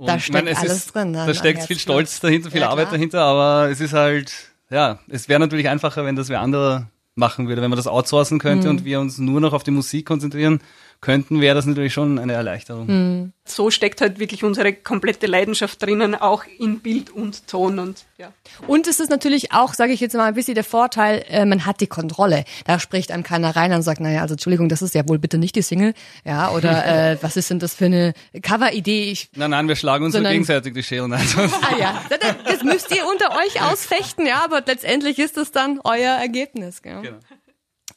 Und 0.00 0.06
Da 0.08 0.18
steckt 0.18 0.48
es 0.48 0.56
alles 0.58 0.72
ist, 0.72 0.94
drin 0.94 1.12
dann 1.12 1.26
Da 1.26 1.34
steckt 1.34 1.62
viel. 1.64 1.78
Stolz 1.78 2.20
dahinter, 2.20 2.50
viel 2.50 2.62
Ja, 2.62 2.70
Arbeit 2.70 2.86
klar. 2.88 2.92
dahinter, 2.98 3.20
aber 3.22 3.70
es 3.70 3.80
ist 3.82 3.92
halt, 3.92 4.32
ja, 4.70 4.98
es 5.08 5.28
wäre 5.28 5.38
natürlich 5.40 5.68
einfacher, 5.68 6.06
wenn 6.06 6.16
das 6.16 6.30
wer 6.30 6.40
andere 6.40 6.86
machen 7.16 7.48
würde. 7.48 7.60
Wenn 7.60 7.68
man 7.68 7.76
das 7.76 7.86
outsourcen 7.86 8.38
könnte 8.38 8.68
Mhm. 8.68 8.78
und 8.78 8.84
wir 8.86 8.98
uns 8.98 9.18
nur 9.18 9.40
noch 9.42 9.52
auf 9.52 9.62
die 9.62 9.72
Musik 9.72 10.06
konzentrieren 10.06 10.60
könnten, 11.00 11.40
wäre 11.40 11.54
das 11.54 11.64
natürlich 11.66 11.92
schon 11.94 12.18
eine 12.18 12.34
Erleichterung. 12.34 12.86
Mhm. 12.86 13.32
So 13.46 13.70
steckt 13.70 14.00
halt 14.00 14.18
wirklich 14.20 14.44
unsere 14.44 14.72
komplette 14.72 15.26
Leidenschaft 15.26 15.82
drinnen, 15.82 16.14
auch 16.14 16.44
in 16.58 16.80
Bild 16.80 17.10
und 17.10 17.46
Ton 17.48 17.78
und 17.78 18.04
ja. 18.18 18.32
Und 18.66 18.86
es 18.86 19.00
ist 19.00 19.08
natürlich 19.08 19.50
auch, 19.52 19.72
sage 19.74 19.92
ich 19.92 20.00
jetzt 20.00 20.14
mal, 20.14 20.26
ein 20.26 20.34
bisschen 20.34 20.54
der 20.54 20.62
Vorteil, 20.62 21.24
äh, 21.28 21.44
man 21.46 21.64
hat 21.64 21.80
die 21.80 21.86
Kontrolle. 21.86 22.44
Da 22.66 22.78
spricht 22.78 23.10
einem 23.10 23.22
keiner 23.22 23.56
rein 23.56 23.72
und 23.72 23.82
sagt, 23.82 24.00
naja, 24.00 24.20
also 24.20 24.34
Entschuldigung, 24.34 24.68
das 24.68 24.82
ist 24.82 24.94
ja 24.94 25.08
wohl 25.08 25.18
bitte 25.18 25.38
nicht 25.38 25.56
die 25.56 25.62
Single. 25.62 25.94
Ja, 26.24 26.50
oder 26.50 26.84
äh, 27.12 27.18
was 27.22 27.36
ist 27.36 27.48
denn 27.50 27.58
das 27.58 27.74
für 27.74 27.86
eine 27.86 28.12
Cover-Idee? 28.42 29.10
Ich 29.10 29.30
Nein, 29.34 29.50
nein, 29.50 29.68
wir 29.68 29.76
schlagen 29.76 30.04
uns 30.04 30.12
Sondern- 30.14 30.32
gegenseitig 30.32 30.74
die 30.74 30.82
Scheren. 30.82 31.12
Also, 31.12 31.40
Ah 31.62 31.76
ja, 31.78 32.02
das, 32.10 32.18
das 32.44 32.62
müsst 32.62 32.94
ihr 32.94 33.04
unter 33.10 33.36
euch 33.38 33.62
ausfechten, 33.62 34.26
ja, 34.26 34.44
aber 34.44 34.62
letztendlich 34.66 35.18
ist 35.18 35.36
es 35.38 35.50
dann 35.50 35.80
euer 35.82 36.12
Ergebnis. 36.12 36.82
Gell? 36.82 37.00
Genau. 37.02 37.18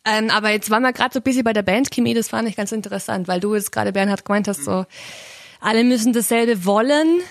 Ähm, 0.06 0.30
aber 0.30 0.50
jetzt 0.52 0.70
waren 0.70 0.84
wir 0.84 0.92
gerade 0.94 1.14
so 1.14 1.20
ein 1.20 1.24
bisschen 1.24 1.44
bei 1.44 1.54
der 1.54 1.62
Bandchemie, 1.62 2.14
das 2.14 2.28
fand 2.30 2.48
ich 2.50 2.56
ganz 2.56 2.72
interessant, 2.72 3.28
weil 3.28 3.40
du 3.40 3.56
jetzt 3.56 3.72
gerade, 3.72 3.94
Bernhard, 3.94 4.26
gemeint 4.26 4.48
hast, 4.48 4.64
so, 4.66 4.86
alle 5.62 5.84
müssen 5.84 6.12
dasselbe 6.14 6.66
wollen. 6.66 7.22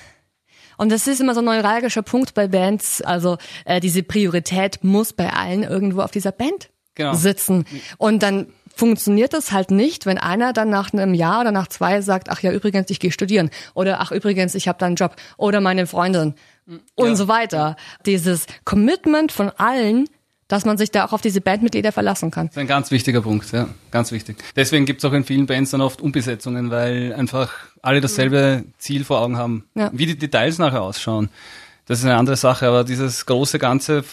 Und 0.79 0.91
das 0.91 1.07
ist 1.07 1.21
immer 1.21 1.35
so 1.35 1.41
ein 1.41 1.45
neuralgischer 1.45 2.03
Punkt 2.03 2.33
bei 2.35 2.49
Bands. 2.49 3.03
Also 3.03 3.37
äh, 3.67 3.79
diese 3.79 4.03
Priorität 4.03 4.83
muss 4.83 5.13
bei 5.13 5.31
allen 5.33 5.63
irgendwo 5.63 6.01
auf 6.01 6.11
dieser 6.11 6.33
Band 6.33 6.71
Genau. 6.95 7.15
sitzen. 7.15 7.65
Und 7.99 8.23
dann 8.23 8.49
funktioniert 8.75 9.33
das 9.35 9.53
halt 9.53 9.71
nicht, 9.71 10.05
wenn 10.07 10.19
einer 10.19 10.53
dann 10.53 10.71
nach 10.71 10.93
einem 10.93 11.15
Jahr 11.15 11.41
oder 11.43 11.53
nach 11.53 11.69
zwei 11.69 12.01
sagt, 12.01 12.31
ach 12.31 12.41
ja, 12.41 12.53
übrigens, 12.53 12.91
ich 12.91 13.01
gehe 13.01 13.13
studieren. 13.13 13.51
Oder 13.75 14.01
ach 14.01 14.13
übrigens, 14.13 14.55
ich 14.55 14.67
habe 14.69 14.79
da 14.79 14.87
einen 14.87 14.97
Job. 14.97 15.17
Oder 15.37 15.61
meine 15.61 15.87
Freundin. 15.87 16.35
Und 16.95 17.09
Ja. 17.11 17.15
so 17.17 17.29
weiter. 17.29 17.77
Dieses 18.07 18.47
Commitment 18.65 19.31
von 19.33 19.51
allen, 19.51 20.07
dass 20.53 20.67
man 20.67 20.77
sich 20.77 20.91
da 20.91 21.07
auch 21.07 21.15
auf 21.15 21.23
diese 21.23 21.41
Bandmitglieder 21.41 21.93
verlassen 21.93 22.31
kann. 22.31 22.49
Das 22.49 22.57
ist 22.57 22.61
ein 22.61 22.67
ganz 22.67 22.91
wichtiger 22.91 23.23
Punkt, 23.23 23.51
ja, 23.53 23.69
ganz 23.91 24.13
wichtig. 24.13 24.37
Deswegen 24.55 24.85
gibt 24.85 25.03
es 25.03 25.09
auch 25.09 25.15
in 25.15 25.25
vielen 25.25 25.47
Bands 25.47 25.71
dann 25.71 25.81
oft 25.81 26.03
Umbesetzungen, 26.03 26.71
weil 26.71 27.15
einfach 27.15 27.55
alle 27.81 28.03
dasselbe 28.03 28.63
Ziel 28.77 29.07
vor 29.07 29.23
Augen 29.23 29.39
haben. 29.39 29.65
Ja. 29.75 29.89
Wie 29.95 30.05
die 30.05 30.19
Details 30.19 30.59
nachher 30.59 30.83
ausschauen, 30.83 31.31
das 31.87 32.01
ist 32.01 32.05
eine 32.05 32.19
andere 32.19 32.37
Sache, 32.37 32.69
aber 32.69 32.85
dieses 32.85 33.25
große 33.25 33.59
ganze 33.59 34.05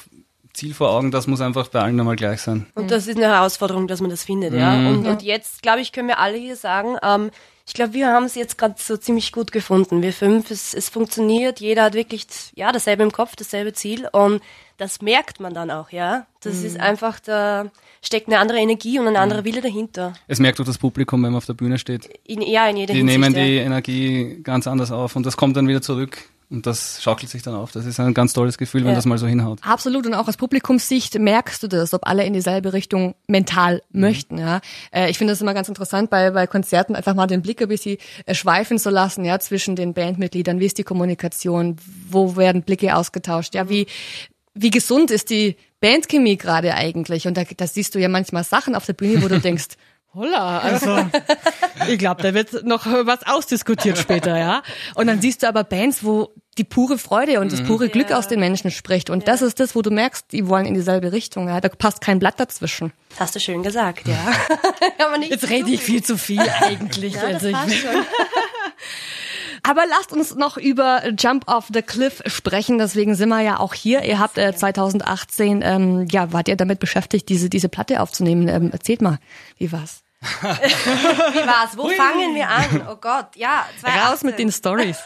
Ziel 0.54 0.74
vor 0.74 0.92
Augen, 0.92 1.12
das 1.12 1.28
muss 1.28 1.42
einfach 1.42 1.68
bei 1.68 1.82
allen 1.82 1.98
nochmal 1.98 2.16
gleich 2.16 2.40
sein. 2.40 2.68
Und 2.74 2.90
das 2.90 3.08
ist 3.08 3.18
eine 3.18 3.26
Herausforderung, 3.26 3.90
dass 3.90 4.00
man 4.00 4.10
das 4.10 4.24
findet, 4.24 4.54
ja. 4.54 4.76
Und, 4.78 5.06
und 5.08 5.22
jetzt, 5.22 5.62
glaube 5.62 5.82
ich, 5.82 5.92
können 5.92 6.08
wir 6.08 6.20
alle 6.20 6.38
hier 6.38 6.56
sagen, 6.56 6.96
ähm, 7.04 7.32
ich 7.68 7.74
glaube, 7.74 7.94
wir 7.94 8.08
haben 8.08 8.24
es 8.24 8.36
jetzt 8.36 8.58
gerade 8.58 8.76
so 8.78 8.96
ziemlich 8.96 9.34
gut 9.34 9.52
gefunden. 9.52 10.02
Wir 10.02 10.14
fünf, 10.14 10.52
es, 10.52 10.74
es 10.74 10.88
funktioniert, 10.88 11.60
jeder 11.60 11.84
hat 11.84 11.96
wirklich 11.96 12.28
ja 12.56 12.72
dasselbe 12.72 13.04
im 13.04 13.12
Kopf, 13.12 13.36
dasselbe 13.36 13.74
Ziel 13.74 14.08
und 14.12 14.42
das 14.80 15.02
merkt 15.02 15.40
man 15.40 15.54
dann 15.54 15.70
auch, 15.70 15.92
ja. 15.92 16.26
Das 16.42 16.64
ist 16.64 16.80
einfach, 16.80 17.20
da 17.20 17.66
steckt 18.02 18.28
eine 18.28 18.40
andere 18.40 18.60
Energie 18.60 18.98
und 18.98 19.08
ein 19.08 19.18
anderer 19.18 19.44
Wille 19.44 19.60
dahinter. 19.62 20.14
Es 20.28 20.40
merkt 20.40 20.60
auch 20.62 20.66
das 20.66 20.78
Publikum, 20.78 21.22
wenn 21.22 21.32
man 21.32 21.38
auf 21.38 21.46
der 21.46 21.54
Bühne 21.54 21.78
steht. 21.78 22.06
In, 22.26 22.42
ja, 22.42 22.68
in 22.70 22.78
jeder 22.78 22.94
Die 22.94 23.00
Hinsicht. 23.00 23.20
nehmen 23.20 23.36
ja. 23.36 23.44
die 23.46 23.58
Energie 23.58 24.40
ganz 24.42 24.66
anders 24.66 24.92
auf 24.92 25.16
und 25.18 25.26
das 25.26 25.36
kommt 25.38 25.58
dann 25.58 25.68
wieder 25.68 25.82
zurück 25.82 26.18
und 26.50 26.66
das 26.66 27.04
schaukelt 27.04 27.30
sich 27.30 27.42
dann 27.44 27.56
auf. 27.56 27.74
Das 27.74 27.86
ist 27.86 28.00
ein 28.00 28.14
ganz 28.14 28.32
tolles 28.32 28.58
Gefühl, 28.58 28.82
wenn 28.84 28.92
Ja. 28.92 28.96
das 28.96 29.06
mal 29.06 29.18
so 29.18 29.28
hinhaut. 29.28 29.60
Absolut 29.64 30.08
und 30.08 30.14
auch 30.14 30.30
aus 30.30 30.38
Publikumssicht 30.38 31.20
merkst 31.20 31.62
du 31.62 31.68
das, 31.68 31.94
ob 31.94 32.08
alle 32.08 32.24
in 32.24 32.32
dieselbe 32.32 32.72
Richtung 32.72 33.16
mental 33.28 33.82
möchten. 33.92 34.38
Ja, 34.38 34.62
äh, 34.94 35.10
ich 35.12 35.18
finde 35.18 35.34
das 35.34 35.42
immer 35.42 35.54
ganz 35.54 35.68
interessant 35.68 36.10
bei 36.10 36.32
bei 36.32 36.48
Konzerten 36.48 36.96
einfach 36.96 37.16
mal 37.16 37.28
den 37.28 37.42
Blick 37.42 37.62
ein 37.62 37.68
bisschen 37.68 37.98
äh, 38.26 38.34
schweifen 38.34 38.80
zu 38.80 38.90
lassen, 38.90 39.26
ja, 39.26 39.40
zwischen 39.40 39.76
den 39.76 39.94
Bandmitgliedern. 39.94 40.62
Wie 40.62 40.66
ist 40.68 40.78
die 40.78 40.84
Kommunikation? 40.84 41.76
Wo 42.10 42.38
werden 42.38 42.64
Blicke 42.64 42.96
ausgetauscht? 42.96 43.54
Ja, 43.56 43.68
wie 43.70 43.86
wie 44.54 44.70
gesund 44.72 45.12
ist 45.12 45.30
die 45.30 45.56
Bandchemie 45.82 46.38
gerade 46.38 46.74
eigentlich? 46.74 47.28
Und 47.28 47.38
da, 47.38 47.44
da 47.44 47.68
siehst 47.68 47.96
du 47.96 48.00
ja 48.00 48.10
manchmal 48.10 48.44
Sachen 48.44 48.76
auf 48.76 48.86
der 48.86 48.94
Bühne, 48.94 49.22
wo 49.24 49.28
du 49.28 49.40
denkst. 49.42 49.68
Holla, 50.12 50.58
also 50.58 51.06
ich 51.88 52.00
glaube, 52.00 52.24
da 52.24 52.34
wird 52.34 52.66
noch 52.66 52.88
was 52.88 53.28
ausdiskutiert 53.28 53.96
später, 54.00 54.40
ja. 54.40 54.64
Und 54.96 55.06
dann 55.06 55.22
siehst 55.22 55.44
du 55.44 55.48
aber 55.48 55.64
Bands, 55.64 56.04
wo 56.04 56.34
die 56.58 56.64
pure 56.64 56.98
Freude 56.98 57.40
und 57.40 57.52
das 57.52 57.64
pure 57.64 57.90
Glück 57.90 58.10
Ja. 58.10 58.18
aus 58.18 58.28
den 58.28 58.40
Menschen 58.40 58.72
spricht. 58.72 59.12
Und 59.12 59.28
das 59.28 59.44
ist 59.44 59.60
das, 59.60 59.76
wo 59.76 59.84
du 59.84 59.92
merkst, 59.92 60.32
die 60.32 60.48
wollen 60.48 60.66
in 60.66 60.74
dieselbe 60.74 61.12
Richtung. 61.12 61.48
Ja. 61.48 61.62
Da 61.62 61.70
passt 61.70 62.02
kein 62.02 62.18
Blatt 62.18 62.40
dazwischen. 62.40 62.92
Das 63.12 63.20
hast 63.20 63.36
du 63.36 63.40
schön 63.40 63.62
gesagt, 63.62 64.08
ja. 64.08 64.18
Aber 65.06 65.20
nicht 65.20 65.30
Jetzt 65.30 65.48
rede 65.52 65.70
ich 65.70 65.82
viel 65.84 66.04
zu 66.04 66.18
viel 66.18 66.42
eigentlich. 66.60 67.14
Ja, 67.14 67.22
das 67.30 67.34
also 67.36 67.48
ich 67.50 67.54
passt 67.54 67.76
schon. 67.76 67.92
Aber 69.64 69.86
lasst 69.88 70.14
uns 70.14 70.36
noch 70.36 70.58
über 70.58 71.02
Jump 71.18 71.48
Off 71.48 71.68
the 71.74 71.82
Cliff 71.82 72.22
sprechen. 72.26 72.78
Deswegen 72.78 73.16
sind 73.16 73.30
wir 73.30 73.42
ja 73.42 73.60
auch 73.60 73.74
hier. 73.74 74.04
Ihr 74.04 74.20
habt 74.20 74.38
äh, 74.38 74.56
2018, 74.56 75.62
ähm, 75.64 76.08
ja, 76.10 76.32
wart 76.34 76.48
ihr 76.48 76.56
damit 76.56 76.80
beschäftigt, 76.80 77.30
diese 77.30 77.50
diese 77.50 77.70
Platte 77.70 78.02
aufzunehmen? 78.02 78.48
Ähm, 78.48 78.72
erzählt 78.72 79.02
mal, 79.02 79.20
wie 79.58 79.72
war's? 79.72 80.04
Wie 80.22 81.48
war's? 81.48 81.78
Wo 81.78 81.88
fangen 81.88 82.36
wir 82.36 82.50
an? 82.50 82.88
Oh 82.92 82.98
Gott, 82.98 83.38
ja. 83.38 83.62
Raus 83.84 84.20
2018. 84.20 84.30
mit 84.30 84.40
den 84.40 84.52
Stories. 84.52 84.98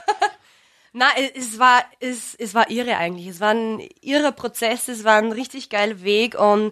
Na, 0.93 1.07
es 1.35 1.59
war, 1.59 1.83
es, 1.99 2.35
es 2.35 2.55
war 2.55 2.69
irre 2.69 2.97
eigentlich. 2.97 3.27
Es 3.27 3.39
war 3.39 3.51
ein 3.51 3.87
irrer 4.01 4.31
Prozess, 4.31 4.87
es 4.87 5.03
war 5.03 5.17
ein 5.17 5.31
richtig 5.31 5.69
geiler 5.69 6.01
Weg 6.01 6.33
und 6.35 6.71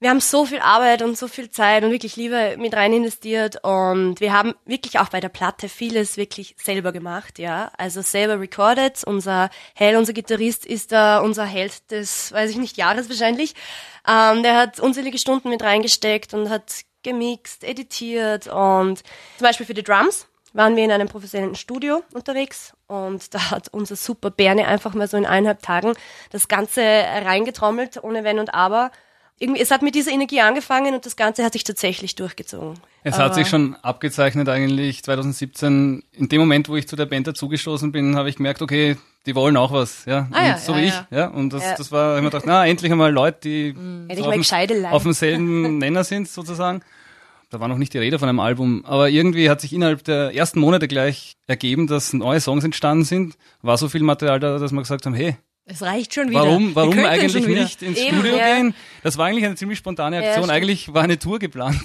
wir 0.00 0.10
haben 0.10 0.20
so 0.20 0.44
viel 0.44 0.60
Arbeit 0.60 1.02
und 1.02 1.18
so 1.18 1.26
viel 1.26 1.50
Zeit 1.50 1.82
und 1.82 1.90
wirklich 1.90 2.14
Liebe 2.14 2.56
mit 2.58 2.74
rein 2.74 2.92
investiert 2.92 3.64
und 3.64 4.20
wir 4.20 4.32
haben 4.32 4.54
wirklich 4.64 5.00
auch 5.00 5.08
bei 5.08 5.20
der 5.20 5.28
Platte 5.28 5.68
vieles 5.68 6.16
wirklich 6.16 6.54
selber 6.62 6.92
gemacht, 6.92 7.38
ja. 7.38 7.72
Also 7.76 8.02
selber 8.02 8.38
recorded. 8.38 9.02
Unser 9.04 9.50
Hell, 9.74 9.96
unser 9.96 10.12
Gitarrist, 10.12 10.64
ist 10.66 10.92
da 10.92 11.18
unser 11.18 11.44
Held 11.44 11.90
des, 11.90 12.30
weiß 12.30 12.50
ich 12.50 12.58
nicht, 12.58 12.76
Jahres 12.76 13.08
wahrscheinlich. 13.08 13.54
Ähm, 14.06 14.44
der 14.44 14.56
hat 14.56 14.78
unzählige 14.78 15.18
Stunden 15.18 15.50
mit 15.50 15.62
reingesteckt 15.62 16.32
und 16.32 16.48
hat 16.48 16.82
gemixt, 17.02 17.64
editiert 17.64 18.46
und 18.46 18.98
zum 18.98 19.44
Beispiel 19.44 19.66
für 19.66 19.74
die 19.74 19.82
Drums 19.82 20.28
waren 20.52 20.76
wir 20.76 20.84
in 20.84 20.90
einem 20.90 21.08
professionellen 21.08 21.54
Studio 21.54 22.02
unterwegs 22.14 22.72
und 22.86 23.34
da 23.34 23.50
hat 23.50 23.68
unser 23.68 23.96
super 23.96 24.30
Berne 24.30 24.66
einfach 24.66 24.94
mal 24.94 25.08
so 25.08 25.16
in 25.16 25.26
eineinhalb 25.26 25.62
Tagen 25.62 25.94
das 26.30 26.48
Ganze 26.48 26.82
reingetrommelt, 26.82 28.02
ohne 28.02 28.24
Wenn 28.24 28.38
und 28.38 28.54
Aber. 28.54 28.90
Irgendwie, 29.38 29.60
es 29.60 29.70
hat 29.70 29.82
mit 29.82 29.94
dieser 29.94 30.10
Energie 30.10 30.40
angefangen 30.40 30.94
und 30.94 31.06
das 31.06 31.14
Ganze 31.14 31.44
hat 31.44 31.52
sich 31.52 31.62
tatsächlich 31.62 32.16
durchgezogen. 32.16 32.74
Es 33.04 33.18
hat 33.18 33.34
sich 33.34 33.48
schon 33.48 33.76
abgezeichnet 33.76 34.48
eigentlich 34.48 35.02
2017. 35.04 36.02
In 36.12 36.28
dem 36.28 36.40
Moment, 36.40 36.68
wo 36.68 36.76
ich 36.76 36.88
zu 36.88 36.96
der 36.96 37.06
Band 37.06 37.26
dazugestoßen 37.26 37.92
bin, 37.92 38.16
habe 38.16 38.28
ich 38.28 38.36
gemerkt, 38.36 38.62
okay, 38.62 38.96
die 39.26 39.34
wollen 39.34 39.56
auch 39.56 39.72
was, 39.72 40.04
ja. 40.06 40.28
Ah 40.32 40.46
ja, 40.46 40.58
so 40.58 40.72
ja, 40.72 40.78
wie 40.78 40.86
ich, 40.86 40.94
ja. 41.10 41.28
Und 41.28 41.52
das, 41.52 41.76
das 41.76 41.92
war, 41.92 42.16
ich 42.16 42.22
mir 42.22 42.30
gedacht, 42.30 42.46
na, 42.46 42.66
endlich 42.66 42.90
einmal 42.90 43.12
Leute, 43.12 43.38
die 43.44 43.74
Hätte 44.08 44.20
ich 44.20 44.52
auf, 44.52 44.92
auf 44.92 45.02
demselben 45.02 45.78
Nenner 45.78 46.02
sind, 46.02 46.28
sozusagen. 46.28 46.82
Da 47.50 47.60
war 47.60 47.68
noch 47.68 47.78
nicht 47.78 47.94
die 47.94 47.98
Rede 47.98 48.18
von 48.18 48.28
einem 48.28 48.40
Album, 48.40 48.84
aber 48.84 49.08
irgendwie 49.08 49.48
hat 49.48 49.60
sich 49.62 49.72
innerhalb 49.72 50.04
der 50.04 50.34
ersten 50.34 50.60
Monate 50.60 50.86
gleich 50.86 51.36
ergeben, 51.46 51.86
dass 51.86 52.12
neue 52.12 52.40
Songs 52.40 52.64
entstanden 52.64 53.04
sind. 53.04 53.38
War 53.62 53.78
so 53.78 53.88
viel 53.88 54.02
Material 54.02 54.38
da, 54.38 54.58
dass 54.58 54.72
wir 54.72 54.80
gesagt 54.80 55.06
haben, 55.06 55.14
hey, 55.14 55.36
Es 55.70 55.82
reicht 55.82 56.14
schon 56.14 56.30
wieder. 56.30 56.40
warum, 56.40 56.74
warum 56.74 56.98
eigentlich 57.04 57.46
nicht 57.46 57.82
ins 57.82 57.98
Eben, 57.98 58.16
Studio 58.16 58.36
ja. 58.36 58.56
gehen? 58.56 58.74
Das 59.02 59.18
war 59.18 59.26
eigentlich 59.26 59.44
eine 59.44 59.54
ziemlich 59.54 59.78
spontane 59.78 60.16
Aktion. 60.16 60.44
stimmt. 60.44 60.50
eigentlich 60.50 60.94
war 60.94 61.02
eine 61.02 61.18
Tour 61.18 61.38
geplant. 61.38 61.78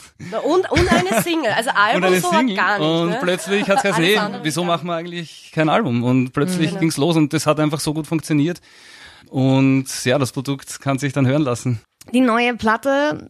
Und, 0.44 0.72
und 0.72 0.88
eine 0.92 1.22
Single, 1.22 1.52
also 1.52 1.70
Album 1.76 1.98
und 2.04 2.08
eine 2.08 2.22
so 2.22 2.30
Single. 2.30 2.56
gar 2.56 2.80
nicht. 2.80 2.88
und 2.88 3.10
ne? 3.10 3.20
plötzlich 3.22 3.68
hat 3.70 3.84
es 3.84 3.96
gesehen, 3.96 4.20
andere 4.20 4.44
wieso 4.46 4.62
gar 4.62 4.68
machen 4.76 4.88
wir 4.88 4.96
eigentlich 4.96 5.52
kein 5.54 5.68
Album? 5.68 6.04
Und 6.04 6.32
plötzlich 6.32 6.70
Genau. 6.70 6.80
ging's 6.80 6.96
los 6.98 7.18
und 7.18 7.34
das 7.34 7.46
hat 7.46 7.60
einfach 7.60 7.82
so 7.82 7.94
gut 7.94 8.08
funktioniert. 8.08 8.62
Und 9.30 9.86
ja, 10.06 10.18
das 10.18 10.32
Produkt 10.32 10.80
kann 10.80 10.98
sich 10.98 11.12
dann 11.14 11.28
hören 11.28 11.42
lassen. 11.44 11.82
Die 12.14 12.22
neue 12.22 12.56
Platte 12.56 13.30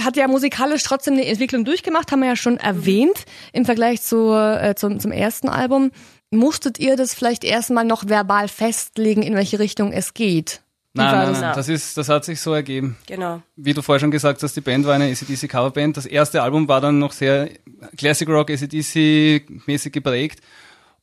hat 0.00 0.16
ja 0.16 0.28
musikalisch 0.28 0.82
trotzdem 0.82 1.14
eine 1.14 1.26
Entwicklung 1.26 1.64
durchgemacht, 1.64 2.12
haben 2.12 2.20
wir 2.20 2.28
ja 2.28 2.36
schon 2.36 2.58
erwähnt 2.58 3.24
im 3.52 3.64
Vergleich 3.64 4.02
zu, 4.02 4.32
äh, 4.32 4.74
zum, 4.76 5.00
zum 5.00 5.12
ersten 5.12 5.48
Album. 5.48 5.90
Musstet 6.30 6.78
ihr 6.78 6.96
das 6.96 7.14
vielleicht 7.14 7.42
erstmal 7.44 7.84
noch 7.84 8.08
verbal 8.08 8.48
festlegen, 8.48 9.22
in 9.22 9.34
welche 9.34 9.58
Richtung 9.58 9.92
es 9.92 10.14
geht? 10.14 10.60
Nein, 10.92 11.12
nein, 11.12 11.28
das? 11.28 11.40
nein, 11.40 11.52
das 11.54 11.68
ist, 11.68 11.96
das 11.96 12.08
hat 12.08 12.24
sich 12.24 12.40
so 12.40 12.52
ergeben. 12.52 12.96
Genau. 13.06 13.42
Wie 13.56 13.74
du 13.74 13.82
vorher 13.82 14.00
schon 14.00 14.10
gesagt 14.10 14.42
hast, 14.42 14.56
die 14.56 14.60
Band 14.60 14.86
war 14.86 14.94
eine 14.94 15.04
ACDC 15.04 15.48
Coverband. 15.48 15.96
Das 15.96 16.06
erste 16.06 16.42
Album 16.42 16.66
war 16.66 16.80
dann 16.80 16.98
noch 16.98 17.12
sehr 17.12 17.48
Classic 17.96 18.28
Rock, 18.28 18.50
ACDC 18.50 19.66
mäßig 19.66 19.92
geprägt. 19.92 20.40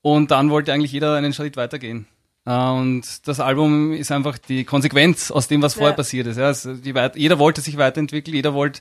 Und 0.02 0.32
dann 0.32 0.50
wollte 0.50 0.74
eigentlich 0.74 0.92
jeder 0.92 1.16
einen 1.16 1.34
Schritt 1.34 1.56
weitergehen. 1.56 2.06
Äh, 2.48 2.52
Und 2.72 3.04
das 3.28 3.40
Album 3.40 3.92
ist 3.94 4.12
einfach 4.12 4.38
die 4.38 4.64
Konsequenz 4.64 5.30
aus 5.32 5.48
dem, 5.48 5.62
was 5.62 5.74
vorher 5.74 5.96
passiert 5.96 6.28
ist. 6.28 6.38
Ja, 6.38 6.46
also 6.46 6.74
die 6.74 6.96
weit 6.96 7.16
jeder 7.18 7.38
wollte 7.40 7.62
sich 7.62 7.78
weiterentwickeln, 7.78 8.34
jeder 8.36 8.54
wollte 8.54 8.80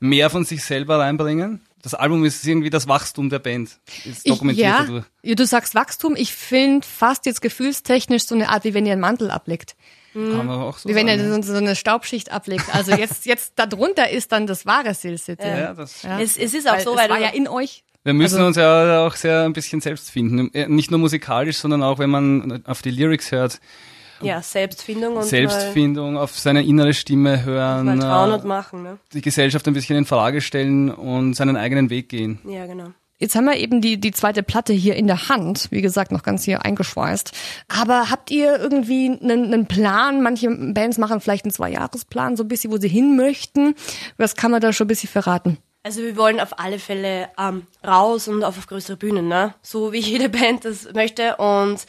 mehr 0.00 0.30
von 0.30 0.44
sich 0.44 0.62
selber 0.64 1.00
reinbringen. 1.00 1.60
Das 1.82 1.94
Album 1.94 2.24
ist 2.24 2.44
irgendwie 2.46 2.70
das 2.70 2.86
Wachstum 2.88 3.30
der 3.30 3.38
Band. 3.40 3.78
Ist 4.04 4.20
Ich, 4.24 4.32
dokumentiert 4.32 4.66
ja, 4.66 4.80
dadurch. 4.80 5.04
ja, 5.22 5.34
du 5.34 5.46
sagst 5.46 5.74
Wachstum. 5.74 6.14
Ich 6.16 6.32
finde 6.32 6.86
fast 6.86 7.26
jetzt 7.26 7.40
gefühlstechnisch 7.42 8.24
so 8.24 8.34
eine 8.34 8.48
Art, 8.48 8.64
wie 8.64 8.74
wenn 8.74 8.86
ihr 8.86 8.92
einen 8.92 9.00
Mantel 9.00 9.30
ablegt. 9.30 9.76
Kann 10.12 10.46
man 10.46 10.50
auch 10.60 10.78
so 10.78 10.88
Wie 10.88 10.94
wenn 10.96 11.06
ihr 11.06 11.18
so, 11.18 11.40
so 11.42 11.54
eine 11.54 11.76
Staubschicht 11.76 12.32
ablegt. 12.32 12.64
Also 12.74 12.92
jetzt, 12.92 13.26
jetzt 13.26 13.52
darunter 13.56 14.10
ist 14.10 14.32
dann 14.32 14.46
das 14.48 14.66
wahre 14.66 14.94
Sil 14.98 15.18
City. 15.18 15.46
ja, 15.46 15.74
das, 15.74 16.02
Ja. 16.02 16.18
Es, 16.20 16.36
es 16.36 16.54
ist 16.54 16.66
auch 16.68 16.72
Weil 16.74 16.84
so, 16.84 16.92
es 16.92 16.98
weil 16.98 17.10
war 17.10 17.18
du- 17.18 17.22
ja 17.24 17.30
in 17.30 17.46
euch. 17.46 17.84
Wir 18.08 18.14
müssen 18.14 18.36
Also- 18.36 18.46
uns 18.46 18.56
ja 18.56 19.06
auch 19.06 19.14
sehr 19.16 19.42
ein 19.44 19.52
bisschen 19.52 19.82
selbst 19.82 20.10
finden. 20.10 20.50
Äh, 20.54 20.66
Nicht 20.66 20.90
nur 20.90 20.98
musikalisch, 20.98 21.58
sondern 21.58 21.82
auch, 21.82 21.98
wenn 21.98 22.08
man 22.08 22.64
auf 22.64 22.80
die 22.80 22.90
Lyrics 22.90 23.32
hört, 23.32 23.60
ja, 24.22 24.40
Selbstfindung 24.40 25.16
und 25.16 25.24
Selbstfindung, 25.24 26.16
auf 26.16 26.36
seine 26.38 26.64
innere 26.64 26.94
Stimme 26.94 27.44
hören, 27.44 27.84
mal 27.84 27.98
trauen 27.98 28.30
äh, 28.30 28.34
und 28.34 28.44
machen. 28.46 28.82
Ne? 28.82 28.98
die 29.12 29.20
Gesellschaft 29.20 29.68
ein 29.68 29.74
bisschen 29.74 29.96
in 29.98 30.06
Frage 30.06 30.40
stellen 30.40 30.90
und 30.90 31.34
seinen 31.34 31.58
eigenen 31.58 31.90
Weg 31.90 32.08
gehen. 32.08 32.38
Ja, 32.48 32.64
genau. 32.64 32.92
Jetzt 33.18 33.34
haben 33.36 33.44
wir 33.44 33.56
eben 33.58 33.82
die, 33.82 34.00
die 34.00 34.12
zweite 34.12 34.42
Platte 34.42 34.72
hier 34.72 34.96
in 34.96 35.06
der 35.06 35.28
Hand, 35.28 35.66
wie 35.70 35.82
gesagt, 35.82 36.10
noch 36.12 36.22
ganz 36.22 36.44
hier 36.44 36.64
eingeschweißt. 36.64 37.32
Aber 37.68 38.10
habt 38.10 38.30
ihr 38.30 38.58
irgendwie 38.58 39.06
einen, 39.10 39.52
einen 39.52 39.66
Plan? 39.66 40.22
Manche 40.22 40.48
Bands 40.48 40.96
machen 40.96 41.20
vielleicht 41.20 41.44
einen 41.44 41.52
Zweijahresplan, 41.52 42.36
so 42.36 42.44
ein 42.44 42.48
bisschen, 42.48 42.72
wo 42.72 42.78
sie 42.78 42.88
hin 42.88 43.16
möchten. 43.16 43.74
Was 44.16 44.34
kann 44.34 44.50
man 44.50 44.62
da 44.62 44.72
schon 44.72 44.86
ein 44.86 44.88
bisschen 44.88 45.10
verraten? 45.10 45.58
Also 45.82 46.02
wir 46.02 46.16
wollen 46.16 46.40
auf 46.40 46.58
alle 46.58 46.78
Fälle 46.78 47.30
ähm, 47.38 47.66
raus 47.86 48.28
und 48.28 48.44
auf, 48.44 48.58
auf 48.58 48.66
größere 48.66 48.96
Bühnen, 48.96 49.28
ne? 49.28 49.54
So 49.62 49.92
wie 49.92 50.00
jede 50.00 50.28
Band 50.38 50.64
das 50.64 50.92
möchte. 50.92 51.36
Und 51.36 51.86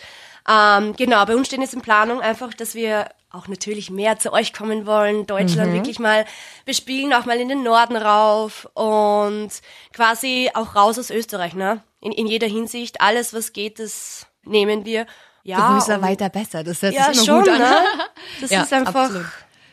ähm, 0.48 0.96
genau, 0.96 1.26
bei 1.26 1.36
uns 1.36 1.48
stehen 1.48 1.62
jetzt 1.62 1.74
in 1.74 1.82
Planung 1.82 2.22
einfach, 2.22 2.54
dass 2.54 2.76
wir 2.76 3.10
auch 3.32 3.48
natürlich 3.48 3.92
mehr 3.92 4.18
zu 4.18 4.34
euch 4.34 4.54
kommen 4.54 4.88
wollen, 4.88 5.28
Deutschland 5.28 5.72
wirklich 5.74 6.00
mal 6.00 6.26
bespielen, 6.66 7.14
auch 7.14 7.26
mal 7.26 7.40
in 7.40 7.48
den 7.50 7.62
Norden 7.62 7.96
rauf 7.96 8.68
und 8.74 9.50
quasi 9.94 10.50
auch 10.56 10.76
raus 10.76 10.98
aus 10.98 11.12
Österreich, 11.12 11.54
ne? 11.54 11.84
In, 12.02 12.12
in 12.12 12.26
jeder 12.28 12.48
Hinsicht. 12.48 13.02
Alles, 13.02 13.34
was 13.34 13.54
geht, 13.54 13.78
das 13.80 14.26
nehmen 14.44 14.86
wir. 14.86 15.06
Ja, 15.44 15.74
Größer, 15.74 15.96
und- 15.96 16.02
weiter, 16.04 16.30
besser. 16.30 16.64
Das 16.64 16.82
hört 16.82 16.94
ja, 16.94 17.14
sich 17.14 17.18
immer 17.18 17.26
schon, 17.26 17.40
gut 17.44 17.50
an. 17.50 17.60
ne? 17.60 17.76
Das 18.42 18.50
Ja, 18.52 18.62
ist 18.64 18.74
einfach, 18.74 18.96
absolut. 18.96 19.26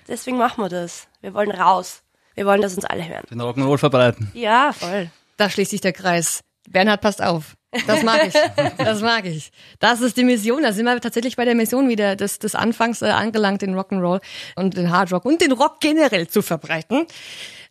deswegen 0.09 0.37
machen 0.39 0.63
wir 0.63 0.69
das. 0.69 1.07
Wir 1.21 1.33
wollen 1.35 1.51
raus. 1.51 2.03
Wir 2.37 2.47
wollen, 2.47 2.63
dass 2.63 2.75
uns 2.75 2.85
alle 2.85 3.07
hören. 3.09 3.25
Den 3.31 3.41
Rock'n'Roll 3.41 3.79
verbreiten. 3.79 4.31
Ja, 4.35 4.73
voll. 4.73 5.11
Da 5.37 5.51
schließt 5.51 5.71
sich 5.71 5.81
der 5.81 5.93
Kreis. 5.93 6.41
Bernhard, 6.69 7.01
passt 7.01 7.23
auf. 7.23 7.57
Das 7.87 8.03
mag 8.03 8.27
ich. 8.27 8.35
Das 8.79 9.01
mag 9.01 9.25
ich. 9.25 9.51
Das 9.81 10.01
ist 10.01 10.17
die 10.17 10.25
Mission. 10.25 10.63
Da 10.63 10.73
sind 10.73 10.85
wir 10.85 11.01
tatsächlich 11.01 11.37
bei 11.37 11.45
der 11.45 11.55
Mission 11.55 11.89
wieder 11.89 12.17
des, 12.17 12.39
des 12.39 12.55
Anfangs 12.55 13.03
äh, 13.03 13.07
angelangt, 13.07 13.63
den 13.63 13.75
Rock'n'Roll 13.75 14.21
und 14.55 14.77
den 14.77 14.91
Hard 14.91 15.13
Rock 15.13 15.25
und 15.25 15.41
den 15.41 15.53
Rock 15.53 15.81
generell 15.81 16.29
zu 16.29 16.43
verbreiten. 16.43 17.07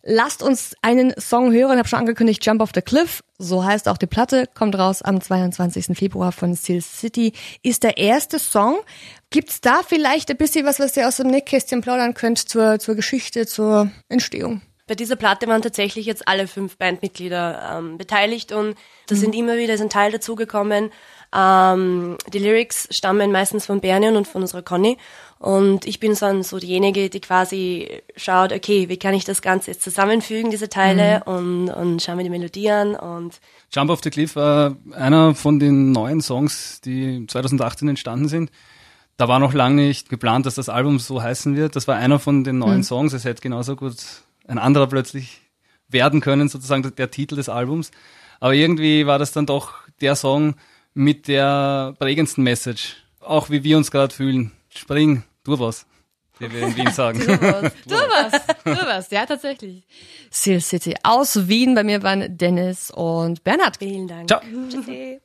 Lasst 0.08 0.40
uns 0.40 0.76
einen 0.82 1.12
Song 1.18 1.52
hören. 1.52 1.72
Ich 1.72 1.78
habe 1.78 1.88
schon 1.88 1.98
angekündigt, 1.98 2.46
Jump 2.46 2.62
Off 2.62 2.70
the 2.72 2.80
Cliff. 2.80 3.24
So 3.38 3.64
heißt 3.64 3.88
auch 3.88 3.98
die 3.98 4.06
Platte. 4.06 4.48
Kommt 4.54 4.78
raus 4.78 5.02
am 5.02 5.20
22. 5.20 5.98
Februar 5.98 6.30
von 6.30 6.54
Steel 6.54 6.80
City. 6.80 7.32
Ist 7.64 7.82
der 7.82 7.98
erste 7.98 8.38
Song. 8.38 8.78
Gibt's 9.30 9.60
da 9.60 9.80
vielleicht 9.84 10.30
ein 10.30 10.36
bisschen 10.36 10.64
was, 10.64 10.78
was 10.78 10.96
ihr 10.96 11.08
aus 11.08 11.16
dem 11.16 11.26
Nähkästchen 11.26 11.80
plaudern 11.80 12.14
könnt 12.14 12.38
zur, 12.38 12.78
zur 12.78 12.94
Geschichte, 12.94 13.46
zur 13.46 13.90
Entstehung? 14.08 14.62
Bei 14.86 14.94
dieser 14.94 15.16
Platte 15.16 15.48
waren 15.48 15.62
tatsächlich 15.62 16.06
jetzt 16.06 16.28
alle 16.28 16.46
fünf 16.46 16.78
Bandmitglieder 16.78 17.78
ähm, 17.78 17.98
beteiligt 17.98 18.52
und 18.52 18.76
da 19.08 19.16
sind 19.16 19.34
immer 19.34 19.56
wieder 19.56 19.74
ist 19.74 19.80
ein 19.80 19.90
Teil 19.90 20.12
dazugekommen. 20.12 20.92
Ähm, 21.34 22.16
die 22.32 22.38
Lyrics 22.38 22.88
stammen 22.90 23.32
meistens 23.32 23.66
von 23.66 23.80
Bernie 23.80 24.08
und 24.08 24.28
von 24.28 24.42
unserer 24.42 24.62
Conny 24.62 24.96
und 25.38 25.86
ich 25.86 26.00
bin 26.00 26.14
dann 26.14 26.42
so 26.42 26.58
diejenige, 26.58 27.10
die 27.10 27.20
quasi 27.20 28.02
schaut, 28.16 28.52
okay, 28.52 28.88
wie 28.88 28.96
kann 28.96 29.12
ich 29.12 29.24
das 29.24 29.42
Ganze 29.42 29.70
jetzt 29.70 29.82
zusammenfügen, 29.82 30.50
diese 30.50 30.70
Teile 30.70 31.24
und, 31.24 31.68
und 31.68 32.02
schauen 32.02 32.16
mir 32.16 32.22
die 32.22 32.30
Melodie 32.30 32.70
an 32.70 32.94
und 32.94 33.38
Jump 33.70 33.90
Off 33.90 34.00
the 34.02 34.10
Cliff 34.10 34.34
war 34.36 34.76
einer 34.92 35.34
von 35.34 35.58
den 35.58 35.92
neuen 35.92 36.22
Songs, 36.22 36.80
die 36.80 37.26
2018 37.26 37.88
entstanden 37.88 38.28
sind. 38.28 38.50
Da 39.18 39.28
war 39.28 39.38
noch 39.38 39.52
lange 39.52 39.82
nicht 39.82 40.08
geplant, 40.08 40.46
dass 40.46 40.54
das 40.54 40.68
Album 40.68 40.98
so 40.98 41.22
heißen 41.22 41.56
wird. 41.56 41.76
Das 41.76 41.88
war 41.88 41.96
einer 41.96 42.18
von 42.18 42.44
den 42.44 42.58
neuen 42.58 42.84
Songs. 42.84 43.12
Es 43.12 43.24
hätte 43.24 43.40
genauso 43.40 43.74
gut 43.74 43.96
ein 44.46 44.58
anderer 44.58 44.86
plötzlich 44.86 45.40
werden 45.88 46.20
können, 46.20 46.48
sozusagen 46.48 46.94
der 46.94 47.10
Titel 47.10 47.36
des 47.36 47.48
Albums. 47.48 47.90
Aber 48.40 48.54
irgendwie 48.54 49.06
war 49.06 49.18
das 49.18 49.32
dann 49.32 49.46
doch 49.46 49.74
der 50.00 50.16
Song 50.16 50.54
mit 50.96 51.28
der 51.28 51.94
prägendsten 51.98 52.42
Message. 52.42 52.96
Auch 53.20 53.50
wie 53.50 53.62
wir 53.62 53.76
uns 53.76 53.90
gerade 53.90 54.14
fühlen. 54.14 54.52
Spring, 54.70 55.24
tu 55.44 55.58
was. 55.60 55.86
Wie 56.38 56.50
wir 56.50 56.62
in 56.62 56.76
Wien 56.76 56.90
sagen. 56.92 57.18
Du 57.20 57.26
was, 57.28 58.32
du 58.64 58.70
was, 58.70 59.10
ja 59.10 59.26
tatsächlich. 59.26 59.84
Seal 60.30 60.60
City 60.60 60.94
aus 61.02 61.48
Wien. 61.48 61.74
Bei 61.74 61.84
mir 61.84 62.02
waren 62.02 62.36
Dennis 62.36 62.90
und 62.90 63.44
Bernhard. 63.44 63.76
vielen 63.76 64.08
Dank. 64.08 64.28
Ciao. 64.28 64.40
Tschüssi. 64.70 65.20